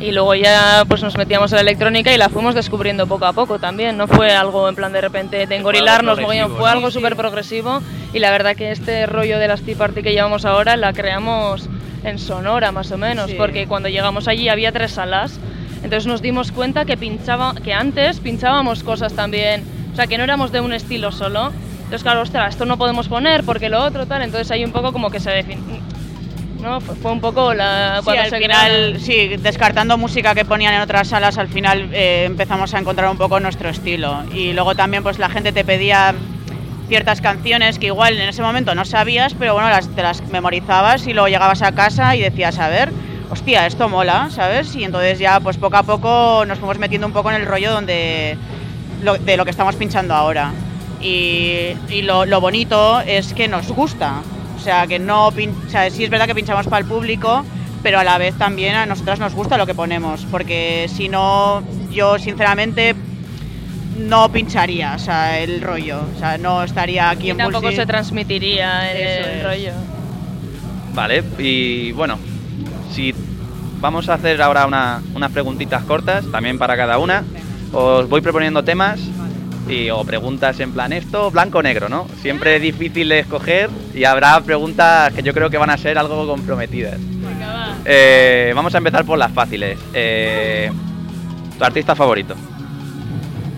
Y 0.00 0.12
luego 0.12 0.34
ya 0.34 0.84
pues 0.88 1.02
nos 1.02 1.18
metíamos 1.18 1.52
en 1.52 1.56
la 1.56 1.60
electrónica 1.60 2.10
y 2.14 2.16
la 2.16 2.30
fuimos 2.30 2.54
descubriendo 2.54 3.06
poco 3.06 3.26
a 3.26 3.34
poco 3.34 3.58
también. 3.58 3.98
No 3.98 4.08
fue 4.08 4.32
algo 4.34 4.66
en 4.66 4.74
plan 4.74 4.94
de 4.94 5.02
repente 5.02 5.46
de 5.46 5.56
engorilarnos, 5.56 6.18
fue 6.18 6.38
¿no? 6.38 6.64
algo 6.66 6.90
súper 6.90 7.16
progresivo. 7.16 7.82
Y 8.14 8.18
la 8.18 8.30
verdad 8.30 8.56
que 8.56 8.70
este 8.70 9.04
rollo 9.04 9.38
de 9.38 9.46
las 9.48 9.60
Tea 9.60 9.76
Party 9.76 10.02
que 10.02 10.12
llevamos 10.12 10.46
ahora 10.46 10.78
la 10.78 10.94
creamos 10.94 11.68
en 12.02 12.18
Sonora 12.18 12.72
más 12.72 12.90
o 12.92 12.96
menos, 12.96 13.28
Sí. 13.30 13.36
porque 13.36 13.66
cuando 13.66 13.90
llegamos 13.90 14.26
allí 14.26 14.48
había 14.48 14.72
tres 14.72 14.92
salas. 14.92 15.38
Entonces 15.82 16.06
nos 16.06 16.22
dimos 16.22 16.50
cuenta 16.50 16.86
que 16.86 16.96
pinchaba, 16.96 17.54
que 17.62 17.74
antes 17.74 18.20
pinchábamos 18.20 18.82
cosas 18.82 19.12
también, 19.12 19.64
o 19.92 19.96
sea 19.96 20.06
que 20.06 20.18
no 20.18 20.24
éramos 20.24 20.52
de 20.52 20.60
un 20.60 20.72
estilo 20.72 21.12
solo. 21.12 21.52
Entonces 21.76 22.02
claro, 22.02 22.22
ostras, 22.22 22.50
esto 22.50 22.64
no 22.64 22.78
podemos 22.78 23.08
poner 23.08 23.44
porque 23.44 23.68
lo 23.68 23.82
otro 23.82 24.06
tal. 24.06 24.22
Entonces 24.22 24.50
ahí 24.50 24.64
un 24.64 24.72
poco 24.72 24.92
como 24.92 25.10
que 25.10 25.20
se 25.20 25.30
define. 25.30 25.60
No, 26.62 26.80
fue, 26.80 26.94
fue 26.94 27.12
un 27.12 27.20
poco 27.20 27.54
la 27.54 27.96
Sí, 27.98 28.04
cuando 28.04 28.22
al 28.22 28.30
se 28.30 28.38
final, 28.38 29.00
sí, 29.00 29.36
descartando 29.38 29.96
música 29.96 30.34
que 30.34 30.44
ponían 30.44 30.74
en 30.74 30.82
otras 30.82 31.08
salas, 31.08 31.38
al 31.38 31.48
final 31.48 31.88
eh, 31.92 32.24
empezamos 32.26 32.74
a 32.74 32.78
encontrar 32.78 33.10
un 33.10 33.16
poco 33.16 33.40
nuestro 33.40 33.70
estilo. 33.70 34.24
Y 34.34 34.52
luego 34.52 34.74
también 34.74 35.02
pues 35.02 35.18
la 35.18 35.30
gente 35.30 35.52
te 35.52 35.64
pedía 35.64 36.14
ciertas 36.88 37.20
canciones 37.20 37.78
que 37.78 37.86
igual 37.86 38.18
en 38.18 38.28
ese 38.28 38.42
momento 38.42 38.74
no 38.74 38.84
sabías, 38.84 39.34
pero 39.34 39.54
bueno, 39.54 39.70
las, 39.70 39.88
te 39.88 40.02
las 40.02 40.22
memorizabas 40.28 41.06
y 41.06 41.12
luego 41.12 41.28
llegabas 41.28 41.62
a 41.62 41.72
casa 41.72 42.16
y 42.16 42.20
decías, 42.20 42.58
a 42.58 42.68
ver, 42.68 42.90
hostia, 43.30 43.66
esto 43.66 43.88
mola, 43.88 44.28
¿sabes? 44.30 44.74
Y 44.74 44.84
entonces 44.84 45.18
ya 45.18 45.40
pues 45.40 45.56
poco 45.56 45.76
a 45.76 45.84
poco 45.84 46.44
nos 46.46 46.58
fuimos 46.58 46.78
metiendo 46.78 47.06
un 47.06 47.12
poco 47.12 47.30
en 47.30 47.36
el 47.36 47.46
rollo 47.46 47.70
donde 47.72 48.36
lo- 49.02 49.18
de 49.18 49.36
lo 49.36 49.44
que 49.44 49.50
estamos 49.50 49.74
pinchando 49.76 50.14
ahora. 50.14 50.52
Y, 51.00 51.72
y 51.88 52.02
lo, 52.02 52.26
lo 52.26 52.40
bonito 52.40 53.00
es 53.00 53.32
que 53.32 53.48
nos 53.48 53.68
gusta. 53.68 54.22
O 54.56 54.60
sea, 54.62 54.86
que 54.86 54.98
no 54.98 55.30
pin- 55.32 55.54
o 55.66 55.70
sea, 55.70 55.88
sí 55.90 56.04
es 56.04 56.10
verdad 56.10 56.26
que 56.26 56.34
pinchamos 56.34 56.66
para 56.66 56.78
el 56.82 56.86
público, 56.86 57.44
pero 57.82 57.98
a 57.98 58.04
la 58.04 58.18
vez 58.18 58.34
también 58.36 58.74
a 58.74 58.84
nosotras 58.84 59.18
nos 59.18 59.34
gusta 59.34 59.56
lo 59.56 59.64
que 59.66 59.74
ponemos. 59.74 60.26
Porque 60.30 60.90
si 60.94 61.08
no, 61.08 61.62
yo 61.90 62.18
sinceramente 62.18 62.94
no 63.98 64.30
pincharía 64.30 64.94
o 64.94 64.98
sea, 64.98 65.38
el 65.40 65.60
rollo. 65.62 66.02
O 66.14 66.18
sea, 66.18 66.36
no 66.38 66.62
estaría 66.62 67.08
aquí 67.10 67.28
y 67.28 67.30
en 67.30 67.38
tampoco 67.38 67.70
se 67.72 67.86
transmitiría 67.86 68.92
el 68.92 68.98
es. 68.98 69.42
rollo. 69.44 69.72
Vale, 70.94 71.22
y 71.38 71.92
bueno, 71.92 72.18
si 72.92 73.14
vamos 73.80 74.08
a 74.08 74.14
hacer 74.14 74.42
ahora 74.42 74.66
una- 74.66 75.00
unas 75.14 75.30
preguntitas 75.30 75.84
cortas, 75.84 76.24
también 76.30 76.58
para 76.58 76.76
cada 76.76 76.98
una. 76.98 77.24
Os 77.72 78.08
voy 78.08 78.20
proponiendo 78.20 78.64
temas 78.64 78.98
y, 79.68 79.90
o 79.90 80.02
preguntas 80.04 80.58
en 80.60 80.72
plan 80.72 80.92
esto, 80.92 81.30
blanco 81.30 81.58
o 81.58 81.62
negro, 81.62 81.88
¿no? 81.88 82.06
Siempre 82.20 82.56
es 82.56 82.62
difícil 82.62 83.08
de 83.08 83.20
escoger 83.20 83.70
y 83.94 84.04
habrá 84.04 84.40
preguntas 84.40 85.12
que 85.12 85.22
yo 85.22 85.32
creo 85.32 85.50
que 85.50 85.58
van 85.58 85.70
a 85.70 85.76
ser 85.76 85.96
algo 85.98 86.26
comprometidas. 86.26 86.98
Eh, 87.84 88.52
vamos 88.54 88.74
a 88.74 88.78
empezar 88.78 89.04
por 89.04 89.18
las 89.18 89.32
fáciles. 89.32 89.78
Eh, 89.94 90.70
¿Tu 91.58 91.64
artista 91.64 91.94
favorito? 91.94 92.34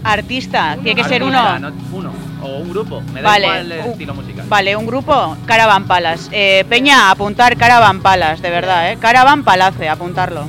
Artista, 0.05 0.77
tiene 0.83 1.01
que 1.01 1.09
ser 1.09 1.23
uno. 1.23 1.59
no- 1.59 1.73
uno. 1.93 2.13
O 2.43 2.59
un 2.59 2.71
grupo, 2.71 3.01
me 3.13 3.23
da 3.23 3.29
Vale, 3.31 3.47
igual 3.47 3.73
el 3.73 3.81
estilo 3.93 4.15
musical. 4.15 4.45
Vale, 4.49 4.75
un 4.75 4.85
grupo, 4.85 5.37
Caravan 5.47 5.85
Palace. 5.85 6.29
Eh, 6.33 6.65
Peña, 6.69 7.09
apuntar 7.11 7.57
Caravan 7.57 8.01
Palace, 8.01 8.43
de 8.43 8.51
verdad, 8.51 8.91
¿eh? 8.91 8.99
Caravan 9.01 9.45
Palace, 9.45 9.89
apuntarlo. 9.89 10.45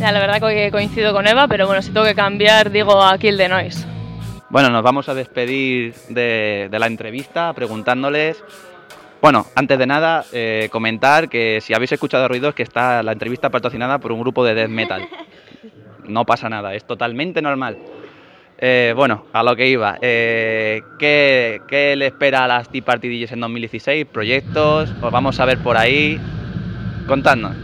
Ya, 0.00 0.12
la 0.12 0.20
verdad 0.20 0.40
que 0.40 0.70
coincido 0.70 1.12
con 1.12 1.26
Eva, 1.26 1.46
pero 1.46 1.66
bueno, 1.66 1.82
si 1.82 1.90
tengo 1.92 2.06
que 2.06 2.14
cambiar, 2.14 2.70
digo 2.70 3.02
a 3.02 3.18
Kill 3.18 3.36
the 3.36 3.48
Noise. 3.50 3.86
Bueno, 4.48 4.70
nos 4.70 4.82
vamos 4.82 5.10
a 5.10 5.14
despedir 5.14 5.94
de, 6.08 6.68
de 6.70 6.78
la 6.78 6.86
entrevista 6.86 7.52
preguntándoles. 7.52 8.42
Bueno, 9.20 9.44
antes 9.54 9.78
de 9.78 9.86
nada, 9.86 10.24
eh, 10.32 10.68
comentar 10.72 11.28
que 11.28 11.60
si 11.60 11.74
habéis 11.74 11.92
escuchado 11.92 12.26
ruidos, 12.28 12.54
que 12.54 12.62
está 12.62 13.02
la 13.02 13.12
entrevista 13.12 13.50
patrocinada 13.50 13.98
por 13.98 14.12
un 14.12 14.20
grupo 14.20 14.42
de 14.44 14.54
death 14.54 14.70
metal. 14.70 15.06
No 16.02 16.24
pasa 16.24 16.48
nada, 16.48 16.74
es 16.74 16.84
totalmente 16.84 17.40
normal. 17.40 17.78
Eh, 18.58 18.92
bueno, 18.96 19.26
a 19.32 19.44
lo 19.44 19.54
que 19.54 19.68
iba. 19.68 19.96
eh, 20.00 20.82
¿qué, 20.98 21.60
qué 21.68 21.94
le 21.94 22.06
espera 22.06 22.42
a 22.44 22.48
las 22.48 22.68
Tea 22.68 22.82
Party 22.82 23.08
DJs 23.08 23.32
en 23.32 23.40
2016? 23.40 24.06
¿Proyectos? 24.06 24.92
¿Os 25.00 25.12
vamos 25.12 25.38
a 25.38 25.44
ver 25.44 25.58
por 25.58 25.76
ahí? 25.76 26.18
Contadnos. 27.06 27.54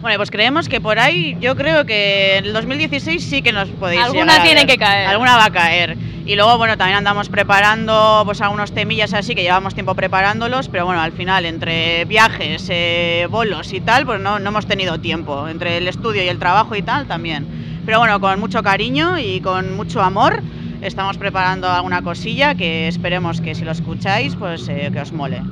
Bueno, 0.00 0.16
pues 0.16 0.30
creemos 0.30 0.68
que 0.68 0.80
por 0.80 0.98
ahí, 0.98 1.36
yo 1.40 1.56
creo 1.56 1.84
que 1.84 2.38
en 2.38 2.46
el 2.46 2.52
2016 2.54 3.22
sí 3.22 3.42
que 3.42 3.52
nos 3.52 3.68
podéis 3.68 4.00
Alguna 4.00 4.32
llegar 4.32 4.46
tiene 4.46 4.66
que 4.66 4.78
caer. 4.78 5.08
Alguna 5.08 5.36
va 5.36 5.44
a 5.44 5.50
caer. 5.50 5.98
Y 6.24 6.36
luego, 6.36 6.56
bueno, 6.56 6.78
también 6.78 6.96
andamos 6.96 7.28
preparando 7.28 8.22
pues 8.24 8.40
algunos 8.40 8.72
temillas 8.72 9.12
así 9.12 9.34
que 9.34 9.42
llevamos 9.42 9.74
tiempo 9.74 9.94
preparándolos, 9.94 10.68
pero 10.68 10.86
bueno, 10.86 11.02
al 11.02 11.12
final, 11.12 11.44
entre 11.44 12.06
viajes, 12.06 12.66
eh, 12.70 13.26
bolos 13.30 13.74
y 13.74 13.80
tal, 13.80 14.06
pues 14.06 14.20
no, 14.20 14.38
no 14.38 14.48
hemos 14.48 14.66
tenido 14.66 14.98
tiempo. 15.00 15.48
Entre 15.48 15.76
el 15.76 15.86
estudio 15.86 16.22
y 16.22 16.28
el 16.28 16.38
trabajo 16.38 16.74
y 16.76 16.82
tal, 16.82 17.06
también. 17.06 17.82
Pero 17.84 17.98
bueno, 17.98 18.20
con 18.20 18.40
mucho 18.40 18.62
cariño 18.62 19.18
y 19.18 19.40
con 19.40 19.76
mucho 19.76 20.00
amor, 20.00 20.40
estamos 20.80 21.18
preparando 21.18 21.68
alguna 21.68 22.00
cosilla 22.00 22.54
que 22.54 22.88
esperemos 22.88 23.42
que 23.42 23.54
si 23.54 23.64
lo 23.64 23.72
escucháis, 23.72 24.34
pues 24.34 24.66
eh, 24.68 24.88
que 24.90 25.00
os 25.00 25.12
mole. 25.12 25.42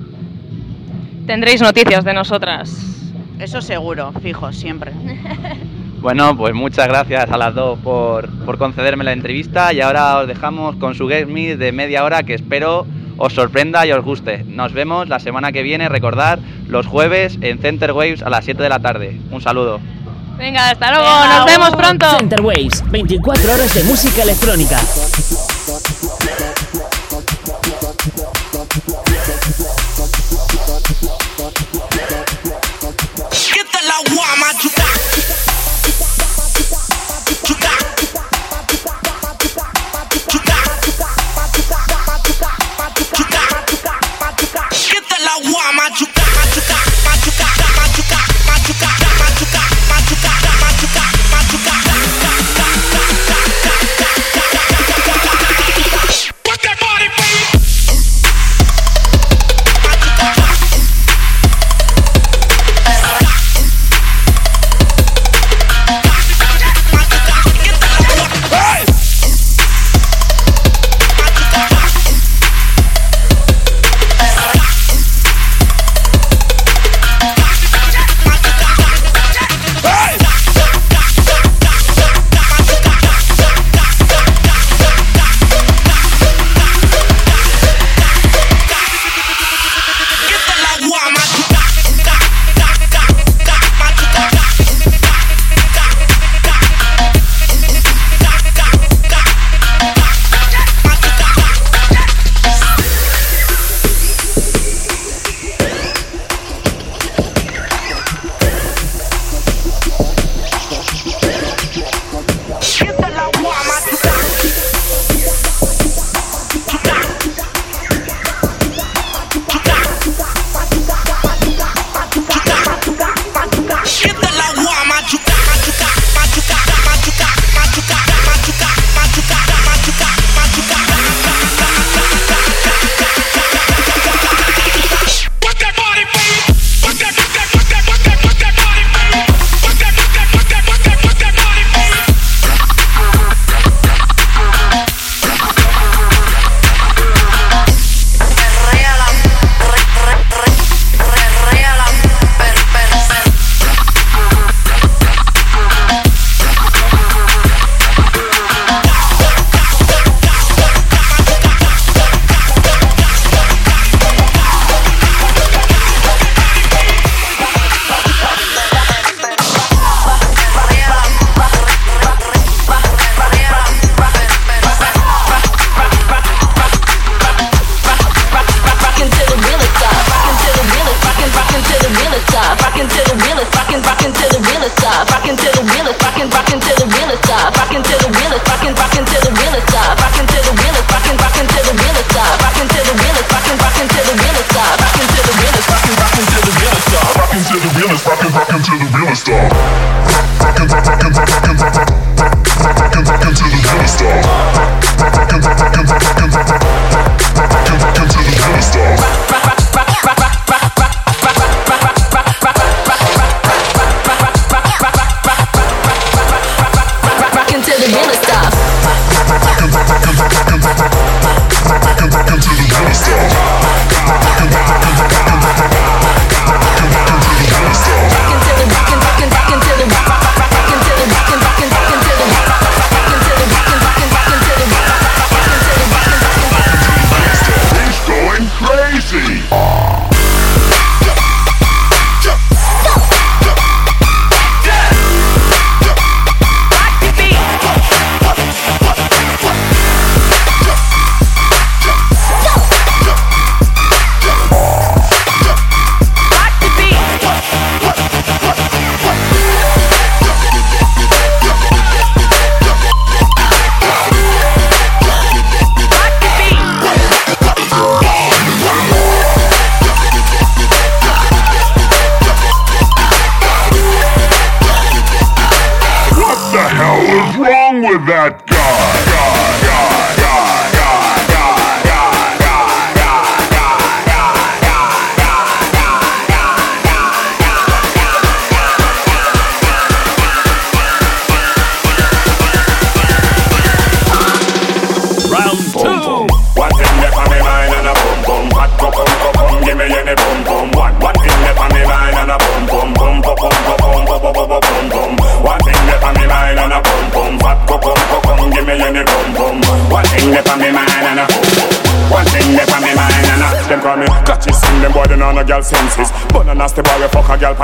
Tendréis 1.26 1.60
noticias 1.60 2.02
de 2.02 2.14
nosotras. 2.14 2.97
Eso 3.38 3.62
seguro, 3.62 4.12
fijo, 4.22 4.52
siempre. 4.52 4.92
Bueno, 6.00 6.36
pues 6.36 6.54
muchas 6.54 6.86
gracias 6.86 7.28
a 7.28 7.36
las 7.36 7.56
dos 7.56 7.76
por, 7.80 8.28
por 8.44 8.56
concederme 8.56 9.02
la 9.02 9.12
entrevista 9.12 9.72
y 9.72 9.80
ahora 9.80 10.18
os 10.18 10.28
dejamos 10.28 10.76
con 10.76 10.94
su 10.94 11.08
guest 11.08 11.28
mix 11.28 11.58
de 11.58 11.72
media 11.72 12.04
hora 12.04 12.22
que 12.22 12.34
espero 12.34 12.86
os 13.16 13.32
sorprenda 13.32 13.84
y 13.84 13.90
os 13.90 14.04
guste. 14.04 14.44
Nos 14.44 14.72
vemos 14.72 15.08
la 15.08 15.18
semana 15.18 15.50
que 15.50 15.64
viene, 15.64 15.88
recordar, 15.88 16.38
los 16.68 16.86
jueves 16.86 17.38
en 17.40 17.58
Center 17.58 17.92
Waves 17.92 18.22
a 18.22 18.30
las 18.30 18.44
7 18.44 18.62
de 18.62 18.68
la 18.68 18.78
tarde. 18.78 19.20
Un 19.32 19.40
saludo. 19.40 19.80
Venga, 20.38 20.70
hasta 20.70 20.92
luego, 20.92 21.04
Venga, 21.04 21.36
nos 21.36 21.46
vemos 21.46 21.70
pronto. 21.70 22.06
Center 22.16 22.40
Waves, 22.42 22.84
24 22.90 23.54
horas 23.54 23.74
de 23.74 23.82
música 23.82 24.22
electrónica. 24.22 24.78
I'm 34.30 34.40
my 34.40 34.67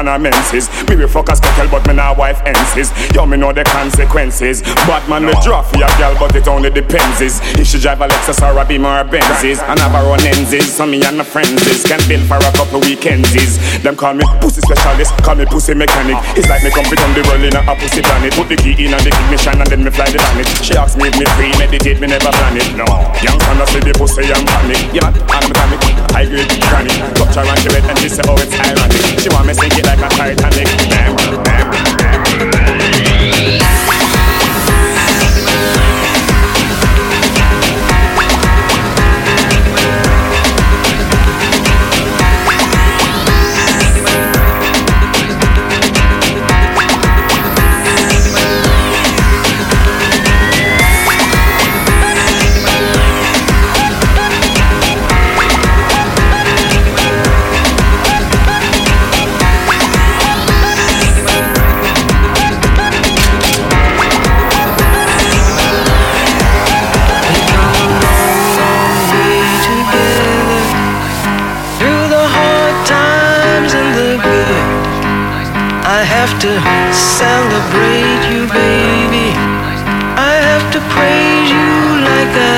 fuck 0.04 0.20
a 0.20 0.20
girl 0.20 0.20
pan 0.20 0.20
a 0.20 0.22
menses. 0.22 0.68
Me 0.88 0.96
we 0.96 1.06
fuck 1.06 1.28
a 1.28 1.68
but 1.70 1.86
me 1.86 1.94
nah 1.94 2.14
wife 2.14 2.40
enses. 2.44 2.92
Yo 3.14 3.26
me 3.26 3.36
know 3.36 3.52
the 3.52 3.64
consequences. 3.64 4.62
Bad 4.86 5.08
man 5.08 5.24
me 5.24 5.32
draw 5.42 5.62
for 5.62 5.76
a 5.76 5.88
girl 5.98 6.16
but 6.18 6.34
it 6.36 6.48
only 6.48 6.70
depends 6.70 7.20
is 7.20 7.40
if 7.58 7.66
she 7.66 7.78
drive 7.78 8.00
a 8.00 8.08
Lexus 8.08 8.40
or 8.42 8.58
a 8.58 8.64
Beamer 8.64 9.00
or 9.00 9.04
Benzes 9.04 9.62
and 9.62 9.78
have 9.78 9.92
her 9.92 10.04
own 10.04 10.18
lenses. 10.18 10.74
So 10.74 10.86
me 10.86 11.02
and 11.04 11.18
my 11.18 11.24
friends 11.24 11.66
is 11.66 11.84
can 11.84 12.00
bill 12.08 12.22
for 12.26 12.36
a 12.36 12.52
couple 12.52 12.80
weekends 12.80 13.34
is. 13.34 13.58
Them 13.82 13.96
call 13.96 14.14
me 14.14 14.24
pussy 14.40 14.60
specialist, 14.60 15.12
call 15.22 15.36
me 15.36 15.46
pussy 15.46 15.74
mechanic. 15.74 16.16
It's 16.36 16.48
like 16.48 16.62
me 16.62 16.70
come 16.70 16.86
on 16.86 17.14
the 17.14 17.22
world 17.28 17.44
in 17.44 17.56
a 17.56 17.62
pussy 17.76 18.02
planet. 18.02 18.34
Put 18.34 18.48
the 18.48 18.56
key 18.56 18.76
in 18.84 18.94
and 18.94 19.02
the 19.02 19.10
ignition 19.10 19.60
and 19.60 19.68
then 19.70 19.84
me 19.84 19.90
fly 19.90 20.06
the 20.10 20.18
planet. 20.18 20.48
She 20.62 20.76
asks 20.76 20.96
me 20.96 21.08
if 21.08 21.18
me 21.18 21.26
free, 21.36 21.52
meditate, 21.58 22.00
me 22.00 22.06
never 22.08 22.30
plan 22.30 22.56
it. 22.56 22.68
No, 22.76 22.86
young 23.22 23.38
son 23.40 23.60
see 23.68 23.80
the 23.80 23.92
pussy 23.96 24.24
and 24.28 24.46
panic. 24.46 24.80
Yeah, 24.92 25.08
I'm 25.08 25.48
mechanic, 25.48 25.93
I 26.14 26.26
grade 26.26 26.48
granny. 26.70 26.94
Touch 27.14 27.34
her 27.34 27.42
and 27.42 27.58
she 27.58 27.68
wet 27.68 27.84
and 27.84 27.98
she 27.98 28.08
say 28.08 28.22
oh 28.26 28.36
it's 28.38 28.54
ironic. 28.54 29.20
She 29.20 29.28
want 29.30 29.46
me 29.46 29.54
sink 29.54 29.76
it 29.76 29.86
like 29.86 29.98
a 29.98 30.08
Titanic. 30.08 30.68
Damn. 30.88 31.43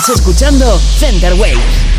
Estás 0.00 0.16
escuchando 0.16 0.78
Center 0.78 1.34
Waves. 1.34 1.89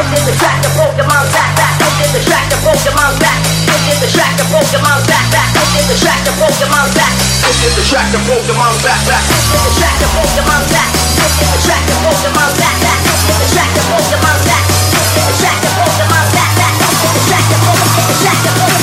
This 0.00 0.16
is 0.16 0.32
the 0.32 0.36
track 0.40 0.56
that 0.64 0.72
broke 0.80 0.96
your 0.96 1.04
mom's 1.04 1.28
back, 1.28 1.52
back. 1.60 1.76
This 1.76 2.08
is 2.08 2.10
the 2.16 2.22
track 2.24 2.48
that 2.48 2.56
broke 2.64 2.80
your 2.88 2.96
mom's 2.96 3.20
back. 3.20 3.36
This 3.68 3.84
is 3.84 4.00
the 4.00 4.08
track 4.16 4.32
that 4.40 4.48
broke 4.48 4.72
your 4.72 4.80
mom's 4.80 5.04
back, 5.04 5.28
back. 5.28 5.52
This 5.52 5.76
is 5.76 5.84
the 5.92 5.96
track 6.00 6.24
that 6.24 6.34
broke 6.40 6.56
your 6.56 6.72
mom's 6.72 6.94
back. 6.96 7.12
This 7.44 7.60
is 7.68 7.72
the 7.76 7.84
track 7.84 8.08
that 8.08 8.22
broke 8.24 8.44
your 8.48 8.56
mom's 8.56 8.80
back, 8.80 9.00
back. 9.04 9.20
This 9.28 9.44
is 9.44 9.60
the 9.60 9.72
track 9.76 9.96
that 10.00 10.08
broke 10.16 10.32
your 10.32 10.46
mom's 10.48 10.72
back. 10.72 10.88
This 11.20 11.36
is 11.36 11.48
the 11.52 11.60
track 11.68 11.84
that 11.84 11.98
broke 12.00 12.20
your 12.24 12.32
mom's 12.32 12.56
back, 12.56 12.76
back. 12.80 12.96
This 13.04 13.28
is 13.28 13.36
the 13.44 13.48
track 13.52 13.70
that 13.76 13.84
broke 13.92 14.08
your 14.08 14.20
mom's 14.24 14.44
back. 14.48 14.64
This 14.88 15.12
is 15.20 15.24
the 15.28 15.36
track 15.36 15.58
that 15.60 15.72
broke 15.76 15.96
your 16.00 16.08
mom's 16.08 16.32
back, 16.32 16.52
back. 16.56 16.72
This 16.80 16.96
is 16.96 17.12
the 17.12 17.22
track 17.28 17.44
that 17.44 17.60
broke 17.60 17.80
your 17.84 17.92
mom's 17.92 18.20
back, 18.24 18.40
back. 18.56 18.79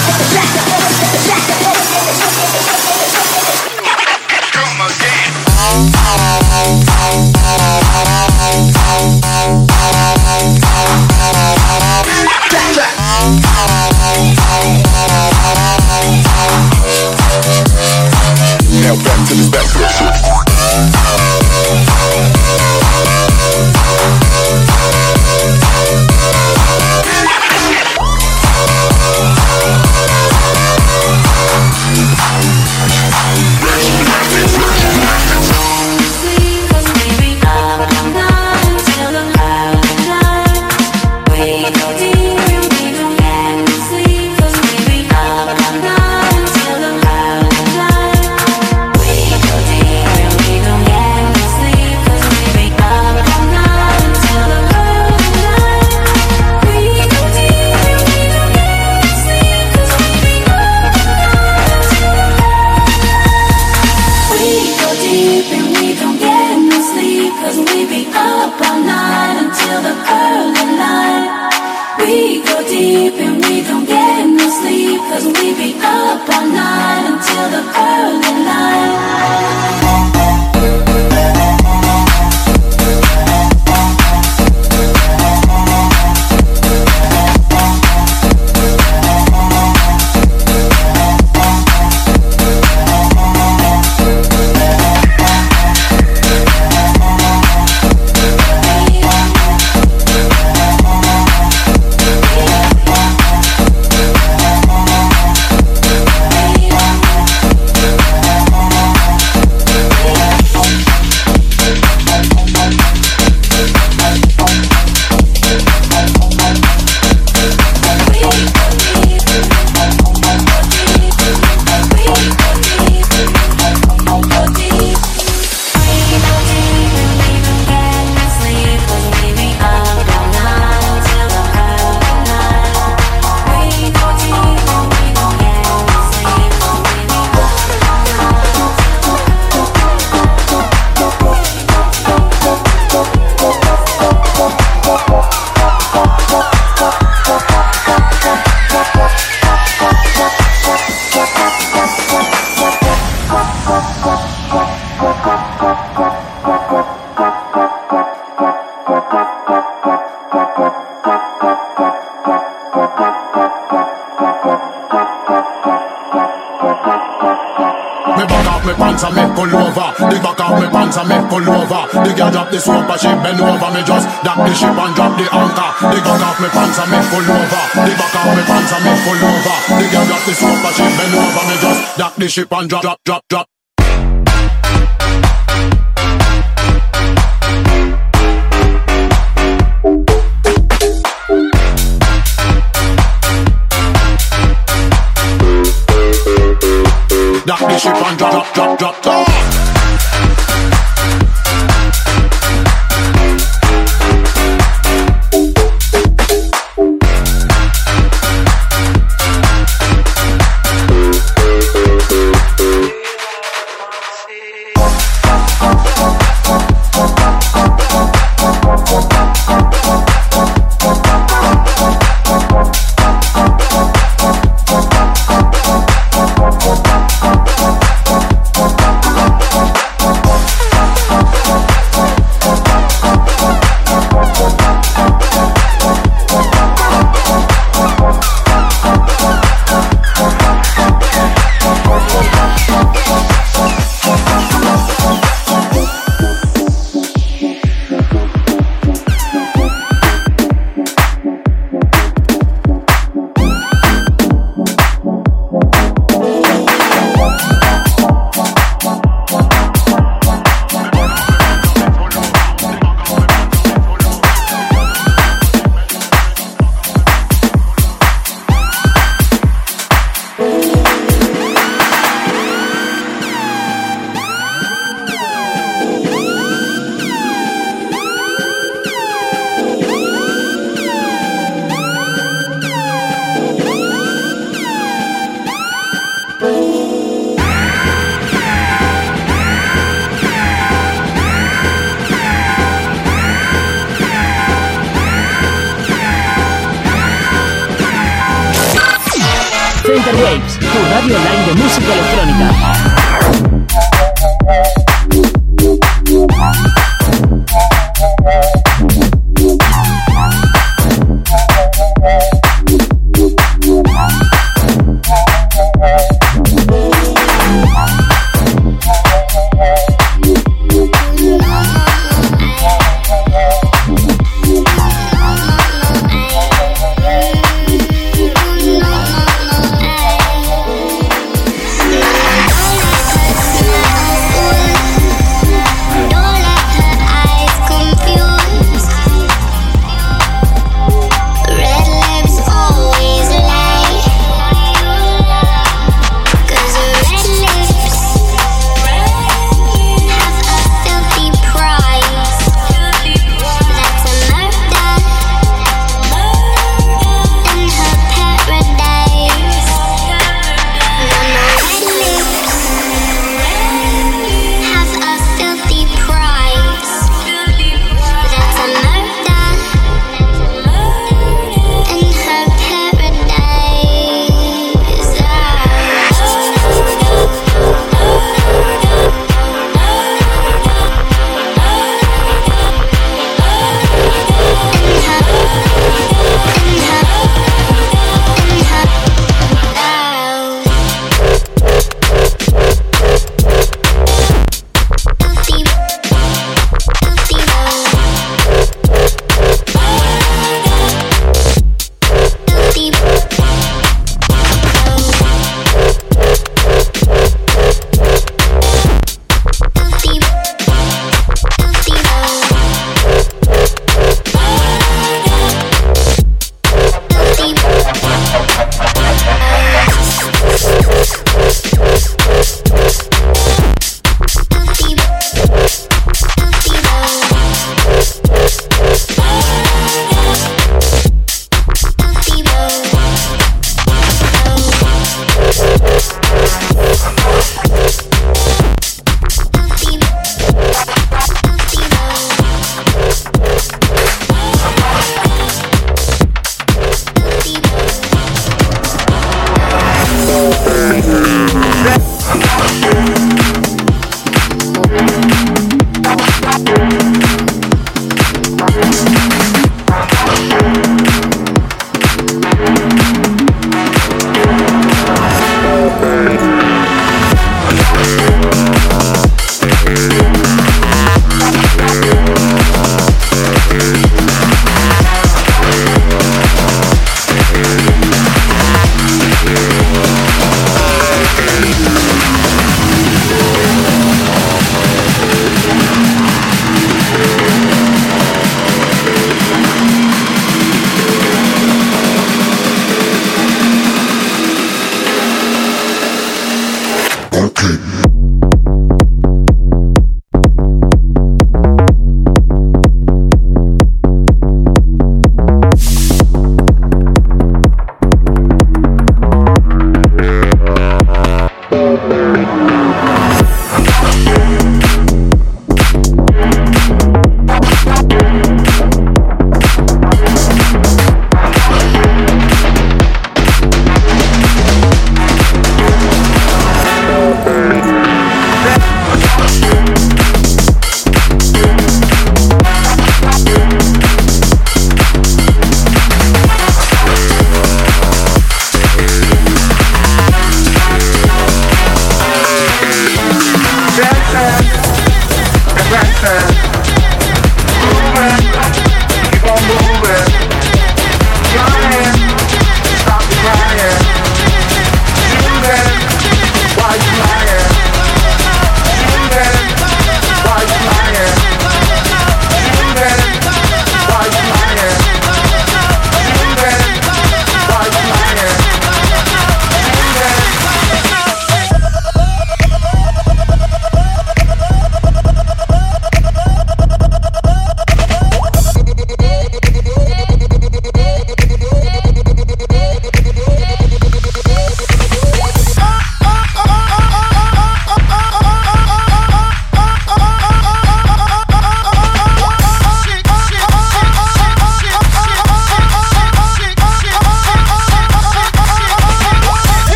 ship 182.27 182.51
and 182.51 182.69
drop, 182.69 182.81
drop, 182.81 182.99
drop, 183.05 183.23
drop. 183.29 183.46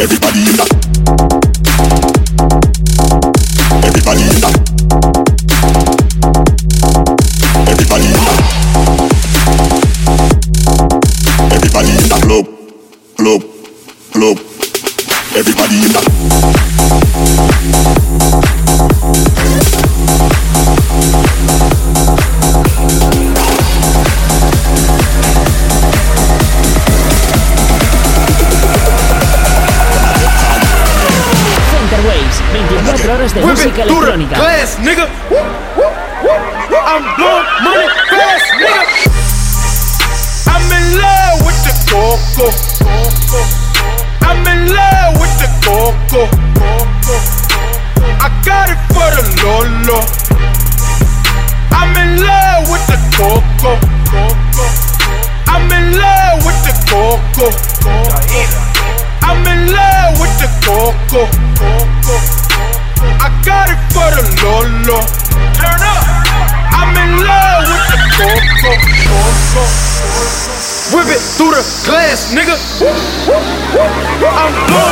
Everybody 0.00 0.38
in 0.38 0.54
the 0.54 0.62
Everybody 3.84 4.22
in 4.22 4.38
the 4.38 4.50
Everybody 7.66 8.06
in 8.06 8.12
the 8.12 8.34
Everybody 11.52 11.90
in 11.90 12.08
the 12.08 12.18
club, 12.22 12.46
club, 13.16 13.42
club. 14.12 14.38
Everybody 15.34 15.76
in 15.82 15.92
the 15.92 16.67
ass, 72.10 72.32
nigga. 72.32 72.56
I'm 74.30 74.66
blowing. 74.66 74.87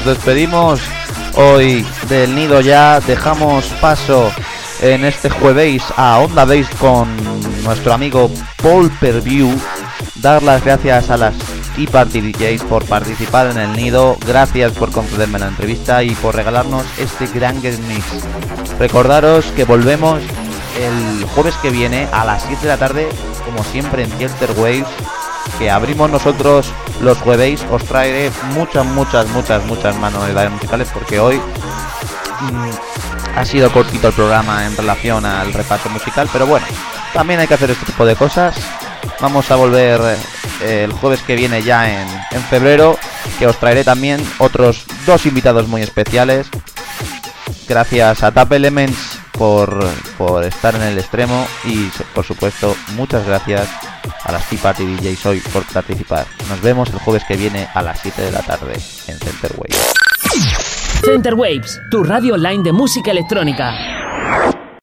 Nos 0.00 0.16
despedimos 0.16 0.80
hoy 1.36 1.86
del 2.08 2.34
nido 2.34 2.62
ya. 2.62 3.00
Dejamos 3.00 3.66
paso 3.82 4.32
en 4.80 5.04
este 5.04 5.28
jueves 5.28 5.82
a 5.94 6.20
Onda 6.20 6.46
Base 6.46 6.74
con 6.78 7.06
nuestro 7.64 7.92
amigo 7.92 8.30
Paul 8.62 8.90
Perview. 8.98 9.54
Dar 10.14 10.42
las 10.42 10.64
gracias 10.64 11.10
a 11.10 11.18
las 11.18 11.34
Tea 11.76 11.86
Party 11.90 12.32
DJs 12.32 12.62
por 12.62 12.86
participar 12.86 13.50
en 13.50 13.58
el 13.58 13.74
nido. 13.74 14.16
Gracias 14.26 14.72
por 14.72 14.90
concederme 14.90 15.38
la 15.38 15.48
entrevista 15.48 16.02
y 16.02 16.14
por 16.14 16.34
regalarnos 16.34 16.86
este 16.98 17.26
gran 17.26 17.60
guest 17.60 17.80
mix. 17.80 18.06
Recordaros 18.78 19.44
que 19.52 19.64
volvemos 19.64 20.22
el 20.78 21.26
jueves 21.26 21.56
que 21.56 21.68
viene 21.68 22.08
a 22.10 22.24
las 22.24 22.44
7 22.44 22.62
de 22.62 22.68
la 22.68 22.78
tarde, 22.78 23.06
como 23.44 23.62
siempre 23.64 24.04
en 24.04 24.10
Theater 24.12 24.52
Waves 24.56 24.88
que 25.58 25.70
abrimos 25.70 26.10
nosotros 26.10 26.72
los 27.00 27.18
jueves. 27.18 27.64
Os 27.70 27.84
traeré 27.84 28.30
muchas, 28.54 28.84
muchas, 28.86 29.28
muchas, 29.28 29.64
muchas 29.64 29.96
manualidades 29.96 30.50
musicales 30.50 30.88
porque 30.92 31.18
hoy 31.18 31.36
mm, 31.36 33.36
ha 33.36 33.44
sido 33.44 33.70
cortito 33.72 34.08
el 34.08 34.14
programa 34.14 34.66
en 34.66 34.76
relación 34.76 35.24
al 35.24 35.52
repaso 35.52 35.88
musical, 35.88 36.28
pero 36.32 36.46
bueno, 36.46 36.66
también 37.12 37.40
hay 37.40 37.46
que 37.46 37.54
hacer 37.54 37.70
este 37.70 37.86
tipo 37.86 38.04
de 38.04 38.16
cosas. 38.16 38.54
Vamos 39.20 39.50
a 39.50 39.56
volver 39.56 40.00
eh, 40.62 40.84
el 40.84 40.92
jueves 40.92 41.22
que 41.22 41.36
viene 41.36 41.62
ya 41.62 41.90
en, 41.90 42.08
en 42.30 42.42
febrero, 42.44 42.98
que 43.38 43.46
os 43.46 43.58
traeré 43.58 43.84
también 43.84 44.24
otros 44.38 44.84
dos 45.06 45.26
invitados 45.26 45.68
muy 45.68 45.82
especiales. 45.82 46.48
Gracias 47.68 48.22
a 48.22 48.32
Tap 48.32 48.52
Elements 48.52 49.18
por, 49.32 49.84
por 50.18 50.44
estar 50.44 50.74
en 50.74 50.82
el 50.82 50.98
extremo 50.98 51.46
y 51.64 51.88
por 52.14 52.24
supuesto 52.24 52.76
muchas 52.94 53.26
gracias 53.26 53.68
a 54.24 54.32
las 54.32 54.48
Tea 54.48 54.58
Party 54.60 54.84
DJs 54.84 55.26
hoy 55.26 55.40
por 55.52 55.64
participar. 55.64 56.26
Nos 56.48 56.60
vemos 56.60 56.88
el 56.90 56.98
jueves 56.98 57.24
que 57.24 57.36
viene 57.36 57.68
a 57.74 57.82
las 57.82 58.00
7 58.00 58.22
de 58.22 58.32
la 58.32 58.42
tarde 58.42 58.74
en 58.74 59.18
Center 59.18 59.52
Waves. 59.56 59.92
Center 61.04 61.34
Waves, 61.34 61.80
tu 61.90 62.04
radio 62.04 62.34
online 62.34 62.62
de 62.62 62.72
música 62.72 63.10
electrónica. 63.10 64.59